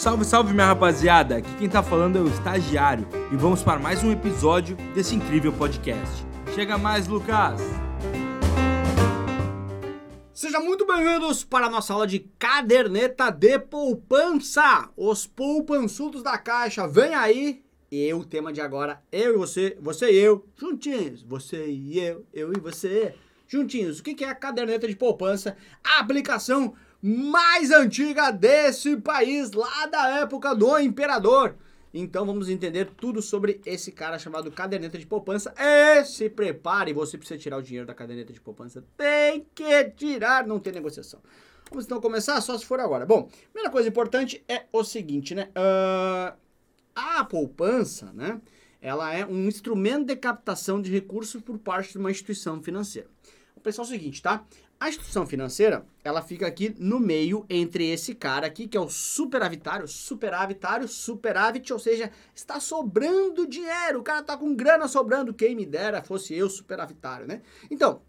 Salve, 0.00 0.24
salve 0.24 0.54
minha 0.54 0.64
rapaziada! 0.64 1.36
Aqui 1.36 1.54
quem 1.58 1.68
tá 1.68 1.82
falando 1.82 2.16
é 2.16 2.22
o 2.22 2.26
estagiário 2.26 3.06
e 3.30 3.36
vamos 3.36 3.62
para 3.62 3.78
mais 3.78 4.02
um 4.02 4.10
episódio 4.10 4.74
desse 4.94 5.14
incrível 5.14 5.52
podcast. 5.52 6.24
Chega 6.54 6.78
mais, 6.78 7.06
Lucas! 7.06 7.60
Sejam 10.32 10.64
muito 10.64 10.86
bem-vindos 10.86 11.44
para 11.44 11.66
a 11.66 11.70
nossa 11.70 11.92
aula 11.92 12.06
de 12.06 12.20
caderneta 12.38 13.30
de 13.30 13.58
poupança. 13.58 14.88
Os 14.96 15.26
poupançudos 15.26 16.22
da 16.22 16.38
caixa, 16.38 16.88
vem 16.88 17.14
aí. 17.14 17.62
E 17.92 18.10
o 18.14 18.24
tema 18.24 18.54
de 18.54 18.62
agora, 18.62 19.02
eu 19.12 19.34
e 19.34 19.36
você, 19.36 19.76
você 19.82 20.10
e 20.10 20.16
eu, 20.16 20.46
juntinhos. 20.56 21.22
Você 21.24 21.66
e 21.66 21.98
eu, 21.98 22.24
eu 22.32 22.54
e 22.54 22.58
você, 22.58 23.14
juntinhos. 23.46 23.98
O 23.98 24.02
que 24.02 24.24
é 24.24 24.30
a 24.30 24.34
caderneta 24.34 24.88
de 24.88 24.96
poupança? 24.96 25.58
A 25.84 26.00
aplicação 26.00 26.72
mais 27.02 27.70
antiga 27.70 28.30
desse 28.30 28.96
país, 28.96 29.52
lá 29.52 29.86
da 29.86 30.20
época 30.20 30.54
do 30.54 30.78
imperador. 30.78 31.56
Então 31.92 32.24
vamos 32.24 32.48
entender 32.48 32.86
tudo 32.96 33.20
sobre 33.20 33.60
esse 33.66 33.90
cara 33.90 34.18
chamado 34.18 34.50
caderneta 34.50 34.96
de 34.96 35.06
poupança. 35.06 35.52
E 35.58 36.04
se 36.04 36.30
prepare, 36.30 36.92
você 36.92 37.18
precisa 37.18 37.38
tirar 37.38 37.56
o 37.56 37.62
dinheiro 37.62 37.86
da 37.86 37.94
caderneta 37.94 38.32
de 38.32 38.40
poupança. 38.40 38.84
Tem 38.96 39.46
que 39.54 39.84
tirar, 39.96 40.46
não 40.46 40.60
tem 40.60 40.72
negociação. 40.72 41.20
Vamos 41.68 41.84
então 41.84 42.00
começar, 42.00 42.40
só 42.40 42.56
se 42.56 42.64
for 42.64 42.80
agora. 42.80 43.06
Bom, 43.06 43.28
primeira 43.52 43.70
coisa 43.70 43.88
importante 43.88 44.44
é 44.48 44.66
o 44.72 44.84
seguinte, 44.84 45.34
né? 45.34 45.50
Uh, 45.50 46.36
a 46.94 47.24
poupança, 47.24 48.12
né? 48.12 48.40
Ela 48.80 49.14
é 49.14 49.26
um 49.26 49.46
instrumento 49.46 50.06
de 50.06 50.16
captação 50.16 50.80
de 50.80 50.90
recursos 50.90 51.42
por 51.42 51.58
parte 51.58 51.92
de 51.92 51.98
uma 51.98 52.10
instituição 52.10 52.62
financeira. 52.62 53.08
Vou 53.54 53.62
pensar 53.62 53.82
o 53.82 53.86
seguinte, 53.86 54.22
tá? 54.22 54.44
A 54.80 54.88
instituição 54.88 55.26
financeira, 55.26 55.84
ela 56.02 56.22
fica 56.22 56.46
aqui 56.46 56.74
no 56.78 56.98
meio 56.98 57.44
entre 57.50 57.90
esse 57.90 58.14
cara 58.14 58.46
aqui, 58.46 58.66
que 58.66 58.78
é 58.78 58.80
o 58.80 58.88
superavitário, 58.88 59.86
superavitário, 59.86 60.88
superávit, 60.88 61.70
ou 61.70 61.78
seja, 61.78 62.10
está 62.34 62.58
sobrando 62.58 63.46
dinheiro, 63.46 64.00
o 64.00 64.02
cara 64.02 64.22
tá 64.22 64.38
com 64.38 64.56
grana 64.56 64.88
sobrando, 64.88 65.34
quem 65.34 65.54
me 65.54 65.66
dera 65.66 66.02
fosse 66.02 66.34
eu 66.34 66.48
superavitário, 66.48 67.26
né? 67.26 67.42
Então, 67.70 68.00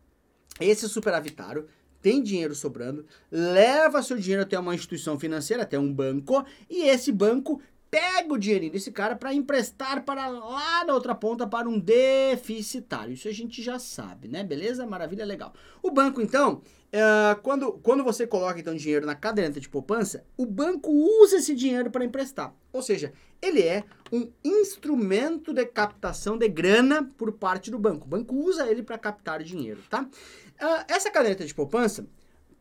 esse 0.62 0.88
superavitário 0.88 1.68
tem 2.02 2.24
dinheiro 2.24 2.56
sobrando, 2.56 3.06
leva 3.30 4.02
seu 4.02 4.18
dinheiro 4.18 4.44
até 4.44 4.58
uma 4.58 4.74
instituição 4.74 5.20
financeira, 5.20 5.64
até 5.64 5.78
um 5.78 5.94
banco, 5.94 6.46
e 6.70 6.84
esse 6.84 7.12
banco 7.12 7.62
pega 7.92 8.34
o 8.34 8.38
dinheirinho 8.38 8.72
desse 8.72 8.90
cara 8.90 9.18
para 9.18 9.34
emprestar 9.34 10.04
para 10.04 10.30
lá 10.30 10.86
na 10.86 10.94
outra 10.94 11.14
ponta 11.14 11.46
para 11.46 11.68
um 11.68 11.78
deficitário. 11.78 13.14
Isso 13.14 13.28
a 13.28 13.34
gente 13.34 13.62
já 13.62 13.78
sabe, 13.78 14.30
né? 14.30 14.46
Beleza? 14.46 14.88
Maravilha, 14.88 15.26
legal. 15.26 15.54
O 15.84 15.92
banco, 15.92 16.22
então, 16.22 16.62
é, 16.90 17.36
quando, 17.44 17.74
quando 17.74 18.02
você 18.02 18.26
coloca 18.26 18.58
então 18.58 18.74
dinheiro 18.74 19.06
na 19.06 19.14
caderneta 19.14 19.60
de 19.60 19.68
poupança, 19.68 20.24
o 20.38 20.46
banco 20.46 20.90
usa 20.90 21.38
esse 21.38 21.54
dinheiro 21.54 21.92
para 21.92 22.06
emprestar. 22.06 22.56
Ou 22.72 22.82
seja, 22.82 23.12
ele 23.42 23.62
é 23.62 23.84
um 24.10 24.32
instrumento 24.44 25.54
de 25.54 25.66
captação 25.66 26.38
de 26.38 26.48
grana 26.48 27.04
por 27.18 27.34
parte 27.34 27.70
do 27.70 27.78
banco. 27.78 28.06
O 28.06 28.10
banco 28.10 28.34
usa 28.36 28.70
ele 28.72 28.84
para 28.84 28.98
captar 28.98 29.44
dinheiro, 29.44 29.82
tá? 29.90 30.04
Uh, 30.04 30.86
essa 30.88 31.12
caderneta 31.12 31.46
de 31.46 31.54
poupança, 31.54 32.06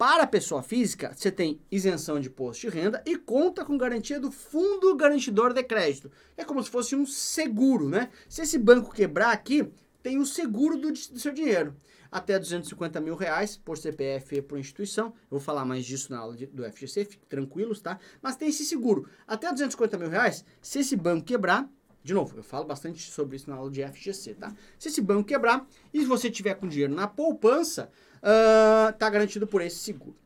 para 0.01 0.23
a 0.23 0.27
pessoa 0.27 0.62
física, 0.62 1.12
você 1.15 1.31
tem 1.31 1.61
isenção 1.70 2.19
de 2.19 2.29
imposto 2.29 2.62
de 2.62 2.75
renda 2.75 3.03
e 3.05 3.19
conta 3.19 3.67
com 3.67 3.77
garantia 3.77 4.19
do 4.19 4.31
Fundo 4.31 4.97
Garantidor 4.97 5.53
de 5.53 5.62
Crédito. 5.62 6.11
É 6.39 6.42
como 6.42 6.62
se 6.62 6.70
fosse 6.70 6.97
um 6.97 7.05
seguro, 7.05 7.87
né? 7.87 8.09
Se 8.27 8.41
esse 8.41 8.57
banco 8.57 8.95
quebrar 8.95 9.31
aqui, 9.31 9.70
tem 10.03 10.19
o 10.19 10.25
seguro 10.25 10.79
do, 10.79 10.91
do 10.91 11.20
seu 11.20 11.34
dinheiro. 11.34 11.77
Até 12.11 12.39
250 12.39 12.98
mil 12.98 13.15
reais 13.15 13.59
por 13.59 13.77
CPF 13.77 14.37
e 14.37 14.41
por 14.41 14.59
instituição. 14.59 15.09
Eu 15.09 15.33
vou 15.33 15.41
falar 15.41 15.67
mais 15.67 15.84
disso 15.84 16.11
na 16.11 16.20
aula 16.20 16.35
de, 16.35 16.47
do 16.47 16.64
FGC, 16.64 17.05
fiquem 17.05 17.29
tranquilos, 17.29 17.83
tá? 17.83 17.98
Mas 18.23 18.37
tem 18.37 18.48
esse 18.48 18.64
seguro. 18.64 19.07
Até 19.27 19.53
250 19.53 19.98
mil 19.98 20.09
reais, 20.09 20.47
se 20.62 20.79
esse 20.79 20.97
banco 20.97 21.27
quebrar, 21.27 21.69
de 22.03 22.14
novo, 22.14 22.39
eu 22.39 22.42
falo 22.42 22.64
bastante 22.64 23.11
sobre 23.11 23.36
isso 23.36 23.51
na 23.51 23.57
aula 23.57 23.70
de 23.70 23.86
FGC, 23.86 24.35
tá? 24.35 24.55
Se 24.79 24.89
esse 24.89 25.03
banco 25.03 25.24
quebrar 25.24 25.67
e 25.92 26.07
você 26.07 26.30
tiver 26.30 26.55
com 26.55 26.67
dinheiro 26.67 26.95
na 26.95 27.07
poupança, 27.07 27.91
uh, 28.23 28.92
tá 28.98 29.08
garantido 29.11 29.47
por 29.47 29.61
esse 29.63 29.77
seguro. 29.77 30.17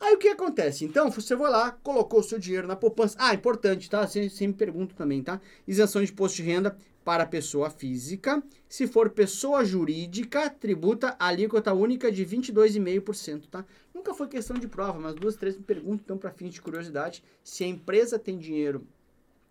Aí 0.00 0.14
o 0.14 0.18
que 0.18 0.28
acontece? 0.28 0.84
Então, 0.84 1.10
você 1.10 1.34
vai 1.34 1.50
lá, 1.50 1.70
colocou 1.70 2.20
o 2.20 2.22
seu 2.22 2.38
dinheiro 2.38 2.66
na 2.66 2.76
poupança. 2.76 3.16
Ah, 3.18 3.32
importante, 3.32 3.88
tá? 3.88 4.06
Você 4.06 4.28
sempre 4.28 4.48
me 4.48 4.54
pergunta 4.54 4.94
também, 4.94 5.22
tá? 5.22 5.40
Isenção 5.66 6.04
de 6.04 6.12
imposto 6.12 6.36
de 6.36 6.42
renda 6.42 6.76
para 7.04 7.24
pessoa 7.26 7.70
física. 7.70 8.42
Se 8.68 8.86
for 8.86 9.10
pessoa 9.10 9.64
jurídica, 9.64 10.50
tributa 10.50 11.14
a 11.18 11.28
alíquota 11.28 11.72
única 11.72 12.10
de 12.10 12.24
22,5%, 12.26 13.44
tá? 13.50 13.64
Nunca 13.94 14.12
foi 14.14 14.26
questão 14.28 14.58
de 14.58 14.66
prova, 14.66 14.98
mas 14.98 15.14
duas, 15.14 15.36
três 15.36 15.56
me 15.56 15.62
perguntam, 15.62 16.02
então, 16.04 16.18
para 16.18 16.32
fins 16.32 16.52
de 16.52 16.60
curiosidade, 16.60 17.22
se 17.42 17.62
a 17.62 17.66
empresa 17.66 18.18
tem 18.18 18.36
dinheiro 18.38 18.86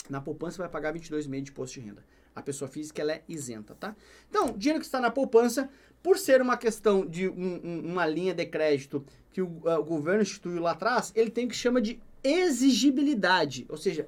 na 0.09 0.19
poupança, 0.19 0.57
vai 0.57 0.69
pagar 0.69 0.93
22,5% 0.93 1.41
de 1.43 1.51
imposto 1.51 1.79
de 1.79 1.85
renda. 1.85 2.03
A 2.35 2.41
pessoa 2.41 2.67
física 2.67 3.01
ela 3.01 3.13
é 3.13 3.23
isenta, 3.27 3.75
tá? 3.75 3.95
Então, 4.29 4.57
dinheiro 4.57 4.79
que 4.79 4.85
está 4.85 4.99
na 4.99 5.11
poupança, 5.11 5.69
por 6.01 6.17
ser 6.17 6.41
uma 6.41 6.57
questão 6.57 7.05
de 7.05 7.29
um, 7.29 7.61
um, 7.63 7.91
uma 7.91 8.05
linha 8.05 8.33
de 8.33 8.45
crédito 8.45 9.05
que 9.31 9.41
o, 9.41 9.47
uh, 9.47 9.79
o, 9.79 9.83
governo 9.83 10.21
instituiu 10.21 10.61
lá 10.61 10.71
atrás, 10.71 11.11
ele 11.15 11.31
tem 11.31 11.47
que 11.47 11.55
chama 11.55 11.81
de 11.81 11.99
exigibilidade, 12.23 13.65
ou 13.69 13.77
seja, 13.77 14.07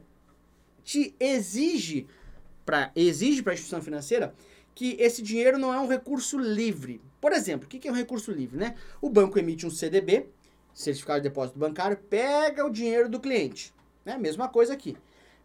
te 0.83 1.15
exige 1.19 2.05
para 2.65 2.91
exige 2.95 3.41
para 3.41 3.53
a 3.53 3.55
instituição 3.55 3.81
financeira 3.81 4.33
que 4.73 4.97
esse 4.99 5.21
dinheiro 5.21 5.57
não 5.57 5.73
é 5.73 5.79
um 5.79 5.87
recurso 5.87 6.37
livre. 6.37 7.01
Por 7.21 7.31
exemplo, 7.31 7.65
o 7.65 7.69
que 7.69 7.87
é 7.87 7.91
um 7.91 7.95
recurso 7.95 8.31
livre, 8.31 8.57
né? 8.57 8.75
O 9.01 9.09
banco 9.09 9.39
emite 9.39 9.65
um 9.65 9.69
CDB, 9.69 10.27
certificado 10.73 11.21
de 11.21 11.29
depósito 11.29 11.57
bancário, 11.57 11.97
pega 11.97 12.65
o 12.65 12.69
dinheiro 12.69 13.09
do 13.09 13.19
cliente, 13.19 13.73
né? 14.03 14.17
Mesma 14.17 14.49
coisa 14.49 14.73
aqui. 14.73 14.97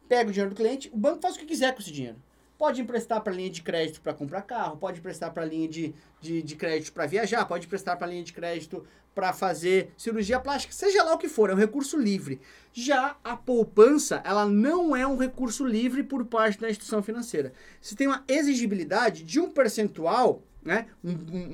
Pega 0.09 0.29
o 0.29 0.33
dinheiro 0.33 0.51
do 0.51 0.57
cliente, 0.57 0.91
o 0.93 0.97
banco 0.97 1.23
faz 1.23 1.37
o 1.37 1.39
que 1.39 1.47
quiser 1.47 1.73
com 1.73 1.81
esse 1.81 1.93
dinheiro. 1.93 2.17
Pode 2.61 2.83
emprestar 2.83 3.23
para 3.23 3.33
linha 3.33 3.49
de 3.49 3.63
crédito 3.63 4.03
para 4.03 4.13
comprar 4.13 4.43
carro, 4.43 4.77
pode 4.77 4.99
emprestar 4.99 5.33
para 5.33 5.47
linha 5.47 5.67
de, 5.67 5.95
de, 6.21 6.43
de 6.43 6.57
crédito 6.57 6.93
para 6.93 7.07
viajar, 7.07 7.47
pode 7.47 7.65
emprestar 7.65 7.97
para 7.97 8.07
linha 8.07 8.23
de 8.23 8.35
crédito 8.35 8.85
para 9.15 9.33
fazer 9.33 9.95
cirurgia 9.97 10.39
plástica, 10.39 10.75
seja 10.75 11.03
lá 11.03 11.15
o 11.15 11.17
que 11.17 11.27
for, 11.27 11.49
é 11.49 11.55
um 11.55 11.57
recurso 11.57 11.99
livre. 11.99 12.39
Já 12.71 13.17
a 13.25 13.35
poupança, 13.35 14.21
ela 14.27 14.45
não 14.45 14.95
é 14.95 15.07
um 15.07 15.17
recurso 15.17 15.65
livre 15.65 16.03
por 16.03 16.23
parte 16.27 16.61
da 16.61 16.69
instituição 16.69 17.03
financeira. 17.03 17.55
Você 17.81 17.97
tem 17.97 18.07
uma 18.07 18.25
exigibilidade 18.29 19.25
de 19.25 19.41
um 19.41 19.51
percentual, 19.51 20.43
né, 20.63 20.89
um, 21.03 21.13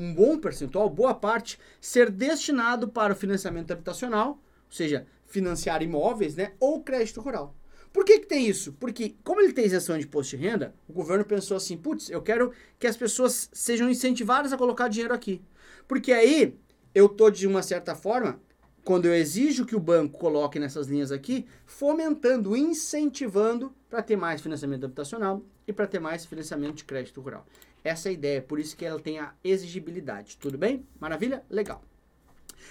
um 0.09 0.13
bom 0.13 0.37
percentual, 0.41 0.91
boa 0.91 1.15
parte, 1.15 1.57
ser 1.81 2.11
destinado 2.11 2.89
para 2.89 3.13
o 3.13 3.17
financiamento 3.17 3.71
habitacional, 3.71 4.31
ou 4.31 4.73
seja, 4.73 5.07
financiar 5.25 5.85
imóveis, 5.85 6.35
né, 6.35 6.55
ou 6.59 6.83
crédito 6.83 7.21
rural. 7.21 7.55
Por 7.97 8.05
que, 8.05 8.19
que 8.19 8.27
tem 8.27 8.47
isso? 8.47 8.75
Porque, 8.75 9.17
como 9.25 9.41
ele 9.41 9.55
tem 9.55 9.65
isenção 9.65 9.97
de 9.97 10.05
imposto 10.05 10.37
de 10.37 10.43
renda, 10.43 10.75
o 10.87 10.93
governo 10.93 11.25
pensou 11.25 11.57
assim: 11.57 11.79
putz, 11.79 12.11
eu 12.11 12.21
quero 12.21 12.53
que 12.79 12.87
as 12.87 12.95
pessoas 12.95 13.49
sejam 13.55 13.89
incentivadas 13.89 14.53
a 14.53 14.59
colocar 14.59 14.89
dinheiro 14.89 15.15
aqui. 15.15 15.41
Porque 15.89 16.13
aí 16.13 16.55
eu 16.95 17.09
tô, 17.09 17.31
de 17.31 17.47
uma 17.47 17.63
certa 17.63 17.95
forma, 17.95 18.39
quando 18.85 19.07
eu 19.07 19.15
exijo 19.15 19.65
que 19.65 19.75
o 19.75 19.81
banco 19.81 20.19
coloque 20.19 20.59
nessas 20.59 20.89
linhas 20.89 21.11
aqui, 21.11 21.47
fomentando, 21.65 22.55
incentivando 22.55 23.75
para 23.89 24.03
ter 24.03 24.15
mais 24.15 24.43
financiamento 24.43 24.85
habitacional 24.85 25.43
e 25.67 25.73
para 25.73 25.87
ter 25.87 25.99
mais 25.99 26.27
financiamento 26.27 26.75
de 26.75 26.85
crédito 26.85 27.23
rural. 27.23 27.47
Essa 27.83 28.09
é 28.09 28.11
a 28.11 28.13
ideia, 28.13 28.43
por 28.43 28.61
isso 28.61 28.77
que 28.77 28.85
ela 28.85 29.01
tem 29.01 29.19
a 29.19 29.33
exigibilidade. 29.43 30.37
Tudo 30.37 30.59
bem? 30.59 30.87
Maravilha? 31.01 31.43
Legal. 31.49 31.83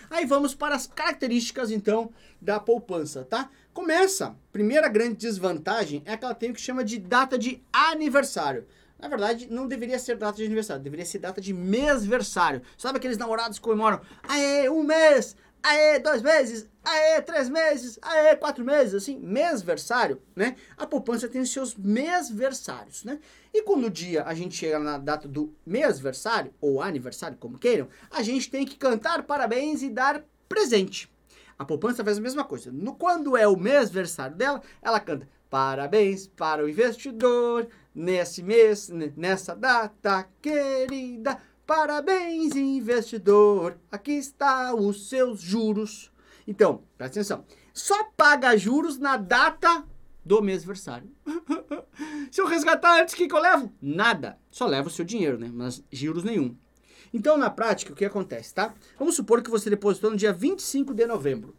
Aí 0.09 0.25
vamos 0.25 0.53
para 0.55 0.75
as 0.75 0.87
características, 0.87 1.71
então, 1.71 2.11
da 2.41 2.59
poupança, 2.59 3.23
tá? 3.23 3.49
Começa, 3.73 4.35
primeira 4.51 4.87
grande 4.87 5.15
desvantagem 5.15 6.01
é 6.05 6.15
que 6.15 6.23
ela 6.23 6.33
tem 6.33 6.51
o 6.51 6.53
que 6.53 6.61
chama 6.61 6.83
de 6.83 6.97
data 6.97 7.37
de 7.37 7.61
aniversário. 7.73 8.65
Na 8.97 9.09
verdade, 9.09 9.47
não 9.51 9.67
deveria 9.67 9.99
ser 9.99 10.17
data 10.17 10.37
de 10.37 10.45
aniversário, 10.45 10.81
deveria 10.81 11.05
ser 11.05 11.19
data 11.19 11.41
de 11.41 11.53
mêsversário. 11.53 12.61
Sabe 12.77 12.97
aqueles 12.97 13.17
namorados 13.17 13.59
que 13.59 13.63
comemoram, 13.63 13.99
aê, 14.23 14.69
um 14.69 14.83
mês, 14.83 15.35
aê, 15.65 15.97
dois 15.97 16.21
meses, 16.21 16.69
aê, 16.83 17.19
três 17.23 17.49
meses, 17.49 17.97
aê, 17.99 18.35
quatro 18.35 18.63
meses, 18.63 18.93
assim, 18.93 19.17
mêsversário, 19.17 20.21
né? 20.35 20.55
A 20.77 20.85
poupança 20.85 21.27
tem 21.27 21.41
os 21.41 21.51
seus 21.51 21.75
mêsversários, 21.75 23.03
né? 23.03 23.19
E 23.51 23.63
quando 23.63 23.85
o 23.85 23.89
dia 23.89 24.23
a 24.25 24.35
gente 24.35 24.55
chega 24.55 24.77
na 24.77 24.99
data 24.99 25.27
do 25.27 25.51
mêsversário, 25.65 26.53
ou 26.61 26.83
aniversário, 26.83 27.37
como 27.39 27.57
queiram, 27.57 27.87
a 28.11 28.21
gente 28.21 28.51
tem 28.51 28.63
que 28.63 28.77
cantar 28.77 29.23
parabéns 29.23 29.81
e 29.81 29.89
dar 29.89 30.23
presente. 30.47 31.11
A 31.57 31.65
poupança 31.65 32.03
faz 32.03 32.19
a 32.19 32.21
mesma 32.21 32.43
coisa. 32.43 32.71
No, 32.71 32.93
quando 32.93 33.35
é 33.35 33.47
o 33.47 33.57
mêsversário 33.57 34.35
dela, 34.35 34.61
ela 34.83 34.99
canta 34.99 35.27
parabéns 35.49 36.27
para 36.27 36.63
o 36.63 36.69
investidor 36.69 37.67
nesse 37.93 38.43
mês, 38.43 38.89
nessa 39.15 39.55
data 39.55 40.27
querida 40.41 41.39
Parabéns, 41.65 42.55
investidor, 42.55 43.79
aqui 43.91 44.11
está 44.11 44.75
os 44.75 45.09
seus 45.09 45.41
juros. 45.41 46.11
Então, 46.47 46.83
presta 46.95 47.19
atenção, 47.19 47.43
só 47.73 48.03
paga 48.15 48.55
juros 48.55 48.99
na 48.99 49.17
data 49.17 49.83
do 50.23 50.43
mês 50.43 50.63
versário. 50.63 51.09
Se 52.29 52.39
eu 52.39 52.45
resgatar 52.45 53.01
antes, 53.01 53.15
o 53.15 53.17
que, 53.17 53.27
que 53.27 53.33
eu 53.33 53.41
levo? 53.41 53.73
Nada. 53.81 54.37
Só 54.51 54.67
levo 54.67 54.89
o 54.89 54.91
seu 54.91 55.03
dinheiro, 55.03 55.39
né? 55.39 55.49
Mas 55.51 55.83
juros 55.91 56.23
nenhum. 56.23 56.55
Então, 57.11 57.35
na 57.35 57.49
prática, 57.49 57.93
o 57.93 57.95
que 57.95 58.05
acontece, 58.05 58.53
tá? 58.53 58.71
Vamos 58.99 59.15
supor 59.15 59.41
que 59.41 59.49
você 59.49 59.67
depositou 59.67 60.11
no 60.11 60.17
dia 60.17 60.31
25 60.31 60.93
de 60.93 61.07
novembro. 61.07 61.55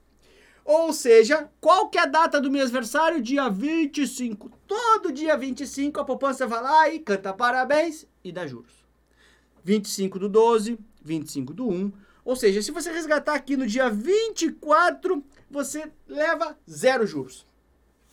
Ou 0.64 0.92
seja, 0.92 1.50
qual 1.60 1.88
que 1.88 1.98
é 1.98 2.02
a 2.02 2.06
data 2.06 2.40
do 2.40 2.50
meu 2.50 2.62
aniversário? 2.62 3.20
Dia 3.20 3.48
25. 3.48 4.52
Todo 4.68 5.12
dia 5.12 5.36
25 5.36 6.00
a 6.00 6.04
poupança 6.04 6.46
vai 6.46 6.62
lá 6.62 6.88
e 6.90 7.00
canta 7.00 7.32
parabéns 7.32 8.06
e 8.22 8.30
dá 8.30 8.46
juros. 8.46 8.85
25 9.66 10.20
do 10.20 10.28
12, 10.28 10.78
25 11.02 11.52
do 11.52 11.68
1. 11.68 11.92
Ou 12.24 12.36
seja, 12.36 12.62
se 12.62 12.70
você 12.70 12.92
resgatar 12.92 13.34
aqui 13.34 13.56
no 13.56 13.66
dia 13.66 13.90
24, 13.90 15.24
você 15.50 15.90
leva 16.06 16.56
zero 16.70 17.04
juros. 17.04 17.44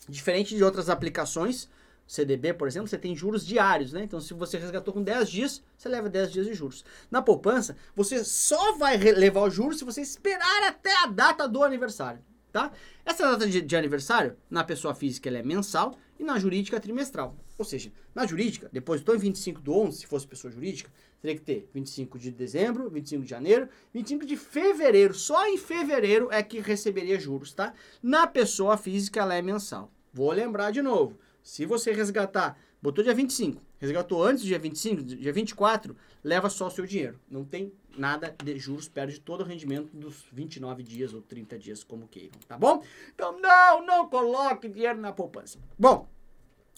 Diferente 0.10 0.56
de 0.56 0.64
outras 0.64 0.90
aplicações, 0.90 1.70
CDB, 2.08 2.56
por 2.56 2.68
exemplo, 2.68 2.88
você 2.88 2.98
tem 2.98 3.16
juros 3.16 3.46
diários, 3.46 3.94
né? 3.94 4.04
Então, 4.04 4.20
se 4.20 4.34
você 4.34 4.58
resgatou 4.58 4.92
com 4.92 5.04
10 5.04 5.30
dias, 5.30 5.64
você 5.78 5.88
leva 5.88 6.10
10 6.10 6.32
dias 6.32 6.48
de 6.48 6.56
juros. 6.56 6.84
Na 7.12 7.22
poupança, 7.22 7.78
você 7.96 8.26
só 8.26 8.76
vai 8.76 8.98
levar 8.98 9.48
os 9.48 9.54
juros 9.54 9.78
se 9.78 9.86
você 9.86 10.02
esperar 10.02 10.64
até 10.64 10.92
a 11.04 11.06
data 11.06 11.48
do 11.48 11.62
aniversário, 11.64 12.20
tá? 12.52 12.72
Essa 13.06 13.30
data 13.30 13.48
de, 13.48 13.62
de 13.62 13.76
aniversário, 13.76 14.36
na 14.50 14.64
pessoa 14.64 14.96
física, 14.96 15.30
ela 15.30 15.38
é 15.38 15.44
mensal 15.44 15.96
e 16.20 16.24
na 16.24 16.40
jurídica, 16.40 16.80
trimestral. 16.80 17.36
Ou 17.58 17.66
seja, 17.66 17.92
na 18.16 18.26
jurídica, 18.26 18.70
depositou 18.72 19.16
em 19.16 19.20
25 19.20 19.62
do 19.62 19.74
11, 19.74 20.00
se 20.00 20.08
fosse 20.08 20.28
pessoa 20.28 20.52
jurídica, 20.52 20.92
teria 21.22 21.38
que 21.38 21.44
ter 21.44 21.70
25 21.74 22.18
de 22.18 22.32
dezembro, 22.32 22.90
25 22.90 23.24
de 23.24 23.30
janeiro, 23.30 23.70
25 23.94 24.26
de 24.26 24.36
fevereiro. 24.36 25.14
Só 25.14 25.48
em 25.48 25.58
fevereiro 25.58 26.30
é 26.32 26.42
que 26.42 26.60
receberia 26.60 27.20
juros, 27.20 27.54
tá? 27.54 27.74
Na 28.02 28.26
pessoa 28.26 28.76
física, 28.76 29.22
ela 29.22 29.36
é 29.36 29.42
mensal. 29.42 29.92
Vou 30.12 30.32
lembrar 30.32 30.72
de 30.72 30.82
novo. 30.82 31.18
Se 31.44 31.66
você 31.66 31.92
resgatar, 31.92 32.58
botou 32.82 33.04
dia 33.04 33.14
25, 33.14 33.62
resgatou 33.80 34.24
antes 34.24 34.44
do 34.44 34.48
dia 34.48 34.60
25, 34.60 35.04
dia 35.04 35.34
24, 35.34 35.96
leva 36.24 36.50
só 36.50 36.68
o 36.68 36.72
seu 36.72 36.86
dinheiro. 36.86 37.20
Não 37.30 37.44
tem 37.44 37.72
nada 37.98 38.36
de 38.44 38.58
juros, 38.58 38.88
perde 38.88 39.20
todo 39.20 39.42
o 39.42 39.44
rendimento 39.44 39.96
dos 39.96 40.26
29 40.32 40.84
dias 40.84 41.14
ou 41.14 41.22
30 41.22 41.60
dias, 41.60 41.84
como 41.84 42.08
queiram, 42.08 42.40
tá 42.48 42.58
bom? 42.58 42.84
Então, 43.14 43.40
não, 43.40 43.86
não 43.86 44.10
coloque 44.10 44.68
dinheiro 44.68 45.00
na 45.00 45.12
poupança. 45.12 45.60
Bom, 45.78 46.08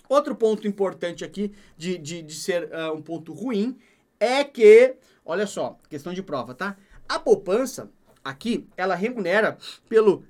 outro 0.07 0.36
ponto 0.36 0.68
importante 0.68 1.24
aqui 1.24 1.52
de, 1.78 1.98
de, 1.98 2.22
de 2.22 2.34
ser 2.34 2.69
uh, 2.72 2.94
um 2.94 3.02
ponto 3.02 3.34
ruim 3.34 3.78
é 4.19 4.44
que, 4.44 4.96
olha 5.24 5.46
só, 5.46 5.78
questão 5.90 6.13
de 6.13 6.24
prova, 6.24 6.54
tá? 6.54 6.78
A 7.07 7.19
poupança, 7.19 7.92
aqui, 8.24 8.68
ela 8.75 8.96
remunera 8.96 9.57
pelo. 9.88 10.25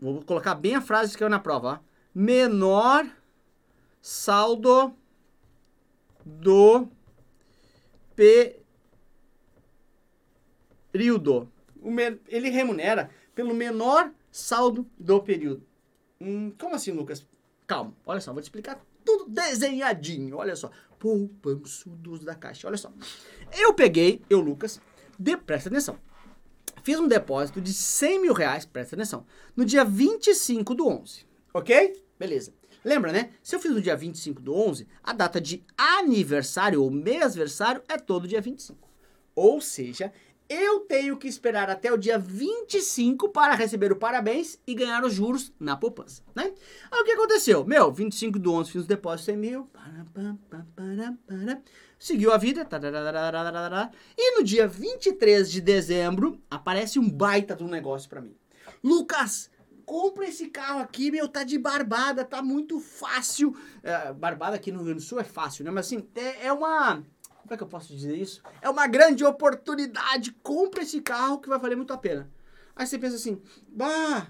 Vou 0.00 0.22
colocar 0.22 0.54
bem 0.54 0.74
a 0.74 0.80
frase 0.80 1.16
que 1.16 1.22
é 1.22 1.28
na 1.28 1.38
prova, 1.38 1.68
ó. 1.68 1.78
Menor 2.14 3.06
saldo 4.00 4.94
do 6.24 6.88
período. 10.92 11.50
Ele 12.28 12.48
remunera 12.48 13.10
pelo 13.34 13.54
menor 13.54 14.12
saldo 14.30 14.86
do 14.98 15.22
período. 15.22 15.62
Hum, 16.20 16.52
como 16.58 16.74
assim, 16.74 16.90
Lucas? 16.92 17.26
Calma, 17.68 17.94
olha 18.06 18.18
só, 18.18 18.32
vou 18.32 18.40
te 18.40 18.46
explicar 18.46 18.82
tudo 19.04 19.28
desenhadinho. 19.28 20.38
Olha 20.38 20.56
só, 20.56 20.70
poupançudos 20.98 22.24
da 22.24 22.34
caixa. 22.34 22.66
Olha 22.66 22.78
só, 22.78 22.90
eu 23.52 23.74
peguei, 23.74 24.22
eu, 24.30 24.40
Lucas, 24.40 24.80
de, 25.18 25.36
presta 25.36 25.68
atenção, 25.68 25.98
fiz 26.82 26.98
um 26.98 27.06
depósito 27.06 27.60
de 27.60 27.74
100 27.74 28.22
mil 28.22 28.32
reais, 28.32 28.64
presta 28.64 28.96
atenção, 28.96 29.26
no 29.54 29.66
dia 29.66 29.84
25 29.84 30.74
do 30.74 30.88
11, 30.88 31.26
ok? 31.52 32.02
Beleza. 32.18 32.54
Lembra, 32.82 33.12
né? 33.12 33.32
Se 33.42 33.54
eu 33.54 33.60
fiz 33.60 33.70
no 33.70 33.82
dia 33.82 33.94
25 33.94 34.40
do 34.40 34.54
11, 34.54 34.88
a 35.02 35.12
data 35.12 35.38
de 35.38 35.62
aniversário 35.76 36.82
ou 36.82 36.90
mêsversário 36.90 37.82
é 37.86 37.98
todo 37.98 38.26
dia 38.26 38.40
25. 38.40 38.88
Ou 39.34 39.60
seja, 39.60 40.10
eu 40.48 40.80
tenho 40.80 41.16
que 41.16 41.28
esperar 41.28 41.68
até 41.68 41.92
o 41.92 41.98
dia 41.98 42.18
25 42.18 43.28
para 43.28 43.54
receber 43.54 43.92
o 43.92 43.96
parabéns 43.96 44.58
e 44.66 44.74
ganhar 44.74 45.04
os 45.04 45.12
juros 45.12 45.52
na 45.60 45.76
poupança, 45.76 46.22
né? 46.34 46.52
Aí 46.90 47.00
o 47.00 47.04
que 47.04 47.12
aconteceu? 47.12 47.64
Meu, 47.64 47.92
25 47.92 48.38
do 48.38 48.52
11 48.52 48.70
fiz 48.70 48.80
os 48.82 48.86
depósitos 48.86 49.26
100 49.26 49.36
mil, 49.36 49.70
seguiu 51.98 52.32
a 52.32 52.38
vida, 52.38 52.66
e 54.16 54.38
no 54.38 54.44
dia 54.44 54.66
23 54.66 55.50
de 55.50 55.60
dezembro 55.60 56.40
aparece 56.50 56.98
um 56.98 57.10
baita 57.10 57.54
de 57.54 57.64
um 57.64 57.68
negócio 57.68 58.08
para 58.08 58.20
mim. 58.20 58.34
Lucas, 58.82 59.50
compra 59.88 60.28
esse 60.28 60.48
carro 60.48 60.80
aqui, 60.80 61.10
meu, 61.10 61.26
tá 61.26 61.42
de 61.42 61.58
barbada, 61.58 62.22
tá 62.22 62.42
muito 62.42 62.78
fácil. 62.78 63.56
É, 63.82 64.12
barbada 64.12 64.54
aqui 64.54 64.70
no 64.70 64.78
Rio 64.78 64.86
Grande 64.88 65.00
do 65.00 65.06
Sul 65.06 65.18
é 65.18 65.24
fácil, 65.24 65.64
né? 65.64 65.70
Mas 65.70 65.86
assim, 65.86 66.06
é, 66.14 66.46
é 66.46 66.52
uma. 66.52 67.02
Como 67.48 67.54
é 67.54 67.56
que 67.56 67.62
eu 67.62 67.68
posso 67.68 67.94
dizer 67.94 68.14
isso? 68.14 68.42
É 68.60 68.68
uma 68.68 68.86
grande 68.86 69.24
oportunidade. 69.24 70.32
Compra 70.42 70.82
esse 70.82 71.00
carro 71.00 71.38
que 71.38 71.48
vai 71.48 71.58
valer 71.58 71.76
muito 71.76 71.94
a 71.94 71.96
pena. 71.96 72.30
Aí 72.76 72.86
você 72.86 72.98
pensa 72.98 73.16
assim, 73.16 73.40
bah, 73.66 74.26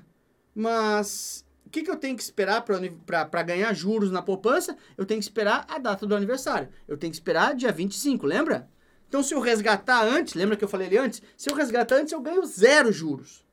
mas 0.54 1.44
o 1.66 1.68
que, 1.68 1.82
que 1.82 1.90
eu 1.90 1.96
tenho 1.96 2.16
que 2.16 2.22
esperar 2.22 2.62
para 2.62 3.42
ganhar 3.42 3.74
juros 3.74 4.12
na 4.12 4.22
poupança? 4.22 4.76
Eu 4.96 5.04
tenho 5.04 5.18
que 5.18 5.24
esperar 5.24 5.66
a 5.68 5.80
data 5.80 6.06
do 6.06 6.14
aniversário. 6.14 6.68
Eu 6.86 6.96
tenho 6.96 7.10
que 7.10 7.16
esperar 7.16 7.56
dia 7.56 7.72
25, 7.72 8.24
lembra? 8.24 8.70
Então, 9.08 9.20
se 9.20 9.34
eu 9.34 9.40
resgatar 9.40 10.04
antes, 10.04 10.34
lembra 10.34 10.56
que 10.56 10.62
eu 10.62 10.68
falei 10.68 10.86
ali 10.86 10.98
antes? 10.98 11.20
Se 11.36 11.50
eu 11.50 11.56
resgatar 11.56 11.96
antes, 11.96 12.12
eu 12.12 12.20
ganho 12.20 12.46
zero 12.46 12.92
juros. 12.92 13.44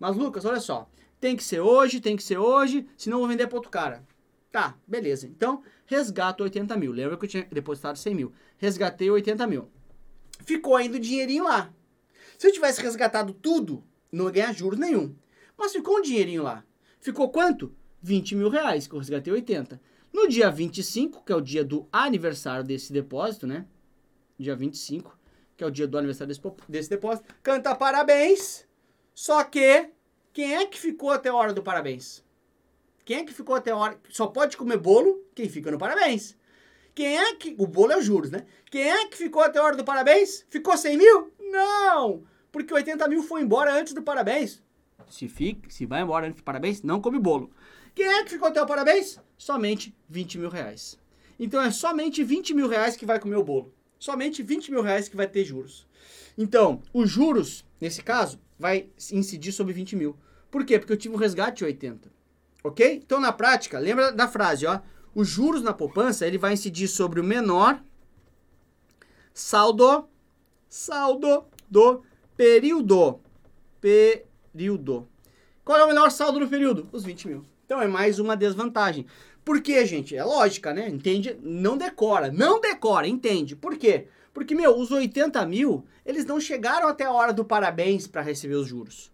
Mas, 0.00 0.16
Lucas, 0.16 0.44
olha 0.44 0.58
só. 0.58 0.90
Tem 1.20 1.36
que 1.36 1.44
ser 1.44 1.60
hoje, 1.60 2.00
tem 2.00 2.16
que 2.16 2.24
ser 2.24 2.38
hoje, 2.38 2.88
senão 2.96 3.18
eu 3.18 3.20
vou 3.20 3.28
vender 3.28 3.46
para 3.46 3.56
outro 3.56 3.70
cara. 3.70 4.04
Tá, 4.50 4.76
beleza. 4.86 5.26
Então, 5.26 5.62
resgato 5.86 6.42
80 6.42 6.76
mil. 6.76 6.92
Lembra 6.92 7.16
que 7.16 7.24
eu 7.24 7.28
tinha 7.28 7.44
depositado 7.44 7.96
100 7.96 8.14
mil. 8.14 8.32
Resgatei 8.58 9.10
80 9.10 9.46
mil. 9.46 9.68
Ficou 10.44 10.76
ainda 10.76 10.96
o 10.96 11.00
dinheirinho 11.00 11.44
lá. 11.44 11.72
Se 12.36 12.48
eu 12.48 12.52
tivesse 12.52 12.82
resgatado 12.82 13.32
tudo, 13.32 13.84
não 14.10 14.26
ia 14.26 14.32
ganhar 14.32 14.52
juros 14.52 14.78
nenhum. 14.78 15.14
Mas 15.56 15.72
ficou 15.72 15.98
um 15.98 16.02
dinheirinho 16.02 16.42
lá. 16.42 16.64
Ficou 17.00 17.30
quanto? 17.30 17.74
20 18.02 18.34
mil 18.34 18.48
reais, 18.48 18.86
que 18.86 18.94
eu 18.94 18.98
resgatei 18.98 19.32
80. 19.32 19.80
No 20.12 20.26
dia 20.26 20.50
25, 20.50 21.24
que 21.24 21.32
é 21.32 21.36
o 21.36 21.40
dia 21.40 21.64
do 21.64 21.86
aniversário 21.92 22.64
desse 22.64 22.92
depósito, 22.92 23.46
né? 23.46 23.66
Dia 24.38 24.56
25, 24.56 25.16
que 25.56 25.62
é 25.62 25.66
o 25.66 25.70
dia 25.70 25.86
do 25.86 25.96
aniversário 25.96 26.34
desse, 26.34 26.42
desse 26.68 26.90
depósito. 26.90 27.32
Canta 27.42 27.74
parabéns. 27.74 28.66
Só 29.14 29.44
que 29.44 29.90
quem 30.32 30.56
é 30.56 30.66
que 30.66 30.80
ficou 30.80 31.10
até 31.10 31.28
a 31.28 31.34
hora 31.34 31.52
do 31.52 31.62
parabéns? 31.62 32.24
Quem 33.10 33.18
é 33.18 33.24
que 33.24 33.32
ficou 33.34 33.56
até 33.56 33.72
a 33.72 33.76
hora? 33.76 33.98
Só 34.08 34.28
pode 34.28 34.56
comer 34.56 34.76
bolo 34.76 35.20
quem 35.34 35.48
fica 35.48 35.68
no 35.68 35.76
parabéns. 35.78 36.36
Quem 36.94 37.18
é 37.18 37.34
que. 37.34 37.56
O 37.58 37.66
bolo 37.66 37.90
é 37.90 37.98
os 37.98 38.04
juros, 38.04 38.30
né? 38.30 38.46
Quem 38.70 38.88
é 38.88 39.08
que 39.08 39.16
ficou 39.16 39.42
até 39.42 39.58
a 39.58 39.64
hora 39.64 39.76
do 39.76 39.82
parabéns? 39.82 40.46
Ficou 40.48 40.76
100 40.76 40.96
mil? 40.96 41.32
Não! 41.40 42.22
Porque 42.52 42.72
80 42.72 43.08
mil 43.08 43.24
foi 43.24 43.42
embora 43.42 43.74
antes 43.74 43.94
do 43.94 44.00
parabéns. 44.00 44.62
Se, 45.08 45.26
fica, 45.26 45.68
se 45.68 45.86
vai 45.86 46.02
embora 46.02 46.28
antes 46.28 46.36
do 46.36 46.44
parabéns, 46.44 46.82
não 46.82 47.00
come 47.00 47.18
bolo. 47.18 47.50
Quem 47.96 48.06
é 48.06 48.22
que 48.22 48.30
ficou 48.30 48.46
até 48.46 48.62
o 48.62 48.66
parabéns? 48.66 49.18
Somente 49.36 49.92
20 50.08 50.38
mil 50.38 50.48
reais. 50.48 50.96
Então 51.36 51.60
é 51.60 51.72
somente 51.72 52.22
20 52.22 52.54
mil 52.54 52.68
reais 52.68 52.96
que 52.96 53.04
vai 53.04 53.18
comer 53.18 53.34
o 53.34 53.42
bolo. 53.42 53.74
Somente 53.98 54.40
20 54.40 54.70
mil 54.70 54.82
reais 54.82 55.08
que 55.08 55.16
vai 55.16 55.26
ter 55.26 55.42
juros. 55.42 55.84
Então, 56.38 56.80
os 56.94 57.10
juros, 57.10 57.64
nesse 57.80 58.04
caso, 58.04 58.38
vai 58.56 58.88
incidir 59.10 59.50
sobre 59.50 59.72
20 59.72 59.96
mil. 59.96 60.16
Por 60.48 60.64
quê? 60.64 60.78
Porque 60.78 60.92
eu 60.92 60.96
tive 60.96 61.12
um 61.12 61.18
resgate 61.18 61.58
de 61.58 61.64
80. 61.64 62.19
Ok? 62.62 63.00
Então, 63.04 63.20
na 63.20 63.32
prática, 63.32 63.78
lembra 63.78 64.12
da 64.12 64.28
frase, 64.28 64.66
ó. 64.66 64.80
Os 65.14 65.28
juros 65.28 65.62
na 65.62 65.72
poupança, 65.72 66.26
ele 66.26 66.38
vai 66.38 66.52
incidir 66.52 66.86
sobre 66.86 67.20
o 67.20 67.24
menor 67.24 67.82
saldo, 69.34 70.08
saldo 70.68 71.44
do 71.68 72.02
período. 72.36 73.20
Período. 73.80 75.08
Qual 75.64 75.78
é 75.78 75.84
o 75.84 75.88
menor 75.88 76.10
saldo 76.10 76.38
no 76.38 76.48
período? 76.48 76.88
Os 76.92 77.04
20 77.04 77.28
mil. 77.28 77.44
Então, 77.64 77.80
é 77.80 77.88
mais 77.88 78.18
uma 78.18 78.36
desvantagem. 78.36 79.06
Por 79.44 79.60
quê, 79.62 79.84
gente? 79.86 80.14
É 80.14 80.22
lógica, 80.22 80.72
né? 80.72 80.88
Entende? 80.88 81.36
Não 81.42 81.76
decora. 81.76 82.30
Não 82.30 82.60
decora, 82.60 83.08
entende. 83.08 83.56
Por 83.56 83.76
quê? 83.76 84.06
Porque, 84.32 84.54
meu, 84.54 84.78
os 84.78 84.90
80 84.90 85.44
mil, 85.46 85.84
eles 86.04 86.24
não 86.24 86.40
chegaram 86.40 86.88
até 86.88 87.04
a 87.04 87.12
hora 87.12 87.32
do 87.32 87.44
parabéns 87.44 88.06
para 88.06 88.22
receber 88.22 88.54
os 88.54 88.68
juros. 88.68 89.10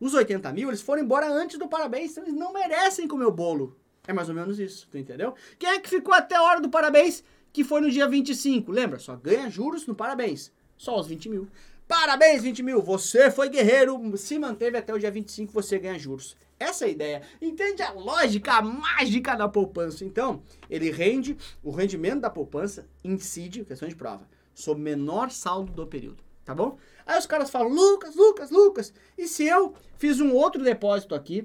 Os 0.00 0.14
80 0.14 0.52
mil, 0.52 0.68
eles 0.68 0.80
foram 0.80 1.02
embora 1.02 1.30
antes 1.30 1.58
do 1.58 1.68
parabéns, 1.68 2.12
então 2.12 2.24
eles 2.24 2.34
não 2.34 2.52
merecem 2.52 3.06
comer 3.06 3.26
o 3.26 3.30
bolo. 3.30 3.76
É 4.06 4.12
mais 4.12 4.28
ou 4.28 4.34
menos 4.34 4.58
isso, 4.58 4.88
tu 4.90 4.96
entendeu? 4.96 5.34
Quem 5.58 5.68
é 5.68 5.78
que 5.78 5.88
ficou 5.88 6.14
até 6.14 6.36
a 6.36 6.42
hora 6.42 6.60
do 6.60 6.70
parabéns, 6.70 7.22
que 7.52 7.62
foi 7.62 7.80
no 7.80 7.90
dia 7.90 8.08
25? 8.08 8.72
Lembra? 8.72 8.98
Só 8.98 9.14
ganha 9.14 9.50
juros 9.50 9.86
no 9.86 9.94
parabéns. 9.94 10.50
Só 10.76 10.98
os 10.98 11.06
20 11.06 11.28
mil. 11.28 11.48
Parabéns, 11.86 12.42
20 12.42 12.62
mil. 12.62 12.80
Você 12.80 13.30
foi 13.30 13.50
guerreiro, 13.50 14.16
se 14.16 14.38
manteve 14.38 14.78
até 14.78 14.94
o 14.94 14.98
dia 14.98 15.10
25, 15.10 15.52
você 15.52 15.78
ganha 15.78 15.98
juros. 15.98 16.36
Essa 16.58 16.84
é 16.84 16.88
a 16.88 16.90
ideia. 16.90 17.22
Entende 17.42 17.82
a 17.82 17.90
lógica, 17.92 18.52
a 18.52 18.62
mágica 18.62 19.34
da 19.34 19.48
poupança. 19.48 20.04
Então, 20.04 20.42
ele 20.70 20.90
rende, 20.90 21.36
o 21.62 21.70
rendimento 21.70 22.20
da 22.20 22.30
poupança 22.30 22.86
incide, 23.02 23.64
questão 23.64 23.88
de 23.88 23.96
prova, 23.96 24.26
sobre 24.54 24.82
menor 24.82 25.30
saldo 25.30 25.72
do 25.72 25.86
período, 25.86 26.22
tá 26.50 26.54
bom? 26.54 26.76
Aí 27.06 27.16
os 27.16 27.26
caras 27.26 27.48
falam, 27.48 27.68
Lucas, 27.68 28.16
Lucas, 28.16 28.50
Lucas, 28.50 28.92
e 29.16 29.28
se 29.28 29.46
eu 29.46 29.72
fiz 29.96 30.20
um 30.20 30.32
outro 30.34 30.62
depósito 30.62 31.14
aqui, 31.14 31.42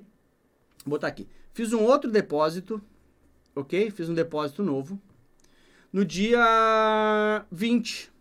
vou 0.84 0.92
botar 0.92 1.08
aqui, 1.08 1.28
fiz 1.54 1.74
um 1.74 1.84
outro 1.84 2.10
depósito, 2.10 2.82
ok? 3.56 3.92
Fiz 3.92 4.10
um 4.10 4.16
depósito 4.16 4.64
novo, 4.64 5.00
no 5.94 6.04
dia 6.04 7.46
20, 7.52 8.12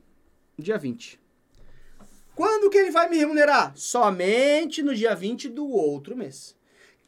dia 0.59 0.77
20. 0.77 1.19
Quando 2.35 2.69
que 2.69 2.77
ele 2.77 2.91
vai 2.91 3.09
me 3.09 3.17
remunerar? 3.17 3.73
Somente 3.77 4.83
no 4.83 4.95
dia 4.95 5.15
20 5.15 5.49
do 5.49 5.67
outro 5.67 6.15
mês. 6.15 6.55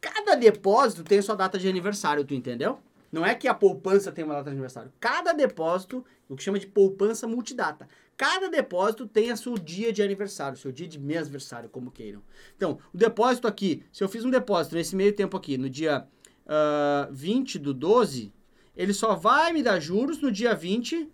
Cada 0.01 0.35
depósito 0.35 1.03
tem 1.03 1.21
sua 1.21 1.35
data 1.35 1.59
de 1.59 1.67
aniversário, 1.67 2.25
tu 2.25 2.33
entendeu? 2.33 2.79
Não 3.11 3.25
é 3.25 3.33
que 3.33 3.47
a 3.47 3.53
poupança 3.53 4.11
tem 4.11 4.23
uma 4.23 4.33
data 4.33 4.49
de 4.49 4.51
aniversário. 4.51 4.91
Cada 4.99 5.33
depósito, 5.33 6.03
o 6.27 6.35
que 6.35 6.43
chama 6.43 6.59
de 6.59 6.67
poupança 6.67 7.27
multidata. 7.27 7.87
Cada 8.17 8.49
depósito 8.49 9.07
tem 9.07 9.31
a 9.31 9.35
seu 9.35 9.57
dia 9.57 9.93
de 9.93 10.01
aniversário, 10.01 10.57
seu 10.57 10.71
dia 10.71 10.87
de 10.87 10.99
mês 10.99 11.23
aniversário, 11.23 11.69
como 11.69 11.91
queiram. 11.91 12.21
Então, 12.55 12.79
o 12.93 12.97
depósito 12.97 13.47
aqui, 13.47 13.83
se 13.91 14.03
eu 14.03 14.09
fiz 14.09 14.25
um 14.25 14.29
depósito 14.29 14.75
nesse 14.75 14.95
meio 14.95 15.13
tempo 15.13 15.37
aqui, 15.37 15.57
no 15.57 15.69
dia 15.69 16.07
uh, 16.45 17.13
20 17.13 17.59
do 17.59 17.73
12, 17.73 18.33
ele 18.75 18.93
só 18.93 19.15
vai 19.15 19.53
me 19.53 19.61
dar 19.61 19.79
juros 19.79 20.19
no 20.19 20.31
dia 20.31 20.55
20 20.55 21.09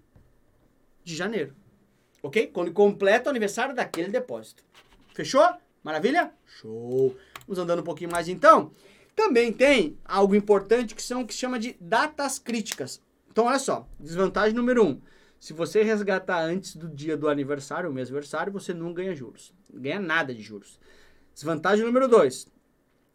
de 1.03 1.15
janeiro. 1.15 1.53
Ok? 2.21 2.47
Quando 2.47 2.71
completa 2.71 3.29
o 3.29 3.31
aniversário 3.31 3.75
daquele 3.75 4.09
depósito. 4.09 4.63
Fechou? 5.13 5.45
Maravilha? 5.83 6.31
Show! 6.45 7.15
Vamos 7.45 7.59
andando 7.59 7.79
um 7.79 7.83
pouquinho 7.83 8.09
mais 8.09 8.29
então. 8.29 8.71
Também 9.15 9.51
tem 9.53 9.98
algo 10.03 10.36
importante 10.36 10.96
que 10.96 11.01
são 11.01 11.22
o 11.22 11.27
que 11.27 11.34
se 11.34 11.39
chama 11.39 11.60
de 11.60 11.75
datas 11.79 12.39
críticas. 12.39 13.01
Então, 13.32 13.46
olha 13.46 13.60
só, 13.60 13.88
desvantagem 14.00 14.53
número 14.53 14.86
um. 14.86 15.01
Se 15.39 15.53
você 15.53 15.84
resgatar 15.84 16.41
antes 16.41 16.75
do 16.75 16.88
dia 16.88 17.17
do 17.17 17.27
aniversário, 17.27 17.89
o 17.89 17.93
mês 17.93 18.08
aniversário, 18.08 18.53
você 18.53 18.74
não 18.74 18.93
ganha 18.93 19.15
juros. 19.15 19.53
Não 19.72 19.82
ganha 19.82 20.00
nada 20.00 20.34
de 20.34 20.41
juros. 20.41 20.79
Desvantagem 21.34 21.86
número 21.86 22.08
dois. 22.08 22.48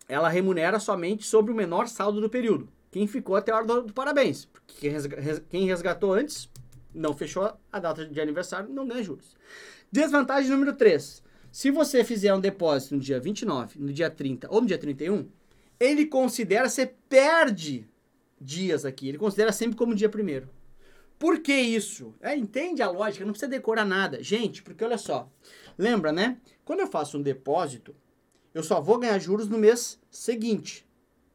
Ela 0.09 0.29
remunera 0.29 0.79
somente 0.79 1.25
sobre 1.25 1.53
o 1.53 1.55
menor 1.55 1.89
saldo 1.89 2.21
do 2.21 2.29
período. 2.29 2.69
Quem 2.91 3.07
ficou 3.07 3.37
até 3.37 3.53
a 3.53 3.57
hora 3.57 3.67
do, 3.67 3.83
do 3.83 3.93
parabéns. 3.95 4.47
Porque 4.47 4.91
quem 5.49 5.67
resgatou 5.67 6.13
antes 6.13 6.51
não 6.95 7.17
fechou 7.17 7.51
a 7.71 7.79
data 7.79 8.05
de 8.05 8.21
aniversário, 8.21 8.69
não 8.69 8.87
ganha 8.87 9.03
juros. 9.03 9.37
Desvantagem 9.91 10.51
número 10.51 10.75
3. 10.75 11.23
Se 11.51 11.71
você 11.71 12.05
fizer 12.05 12.35
um 12.35 12.41
depósito 12.41 12.95
no 12.95 13.01
dia 13.01 13.19
29, 13.19 13.79
no 13.79 13.93
dia 13.93 14.11
30 14.11 14.49
ou 14.51 14.61
no 14.61 14.67
dia 14.67 14.79
31, 14.79 15.29
ele 15.79 16.07
considera, 16.07 16.69
você 16.69 16.87
perde 16.87 17.89
dias 18.41 18.85
aqui. 18.85 19.09
Ele 19.09 19.19
considera 19.19 19.53
sempre 19.53 19.77
como 19.77 19.95
dia 19.95 20.09
primeiro. 20.09 20.49
Por 21.19 21.41
que 21.41 21.53
isso? 21.53 22.15
É, 22.21 22.37
entende 22.37 22.81
a 22.81 22.91
lógica? 22.91 23.25
Não 23.25 23.33
precisa 23.33 23.51
decorar 23.51 23.85
nada. 23.85 24.23
Gente, 24.23 24.63
porque 24.63 24.85
olha 24.85 24.99
só. 24.99 25.31
Lembra, 25.77 26.13
né? 26.13 26.39
Quando 26.65 26.81
eu 26.81 26.87
faço 26.87 27.19
um 27.19 27.23
depósito, 27.23 27.95
eu 28.55 28.63
só 28.63 28.81
vou 28.81 28.99
ganhar 28.99 29.19
juros 29.19 29.49
no 29.49 29.59
mês 29.59 30.01
seguinte. 30.11 30.87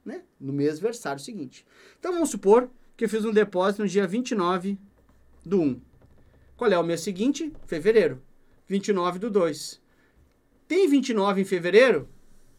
Né? 0.05 0.23
No 0.39 0.53
mês 0.53 0.79
versário 0.79 1.21
seguinte. 1.21 1.65
Então 2.00 2.13
vamos 2.13 2.29
supor 2.29 2.69
que 2.95 3.05
eu 3.05 3.09
fiz 3.09 3.25
um 3.25 3.31
depósito 3.31 3.83
no 3.83 3.89
dia 3.89 4.07
29 4.07 4.77
do 5.45 5.62
1. 5.62 5.81
Qual 6.55 6.71
é 6.71 6.77
o 6.77 6.83
mês 6.83 7.01
seguinte? 7.01 7.51
Fevereiro. 7.65 8.21
29 8.67 9.19
do 9.19 9.29
2. 9.29 9.81
Tem 10.67 10.88
29 10.88 11.41
em 11.41 11.45
fevereiro? 11.45 12.07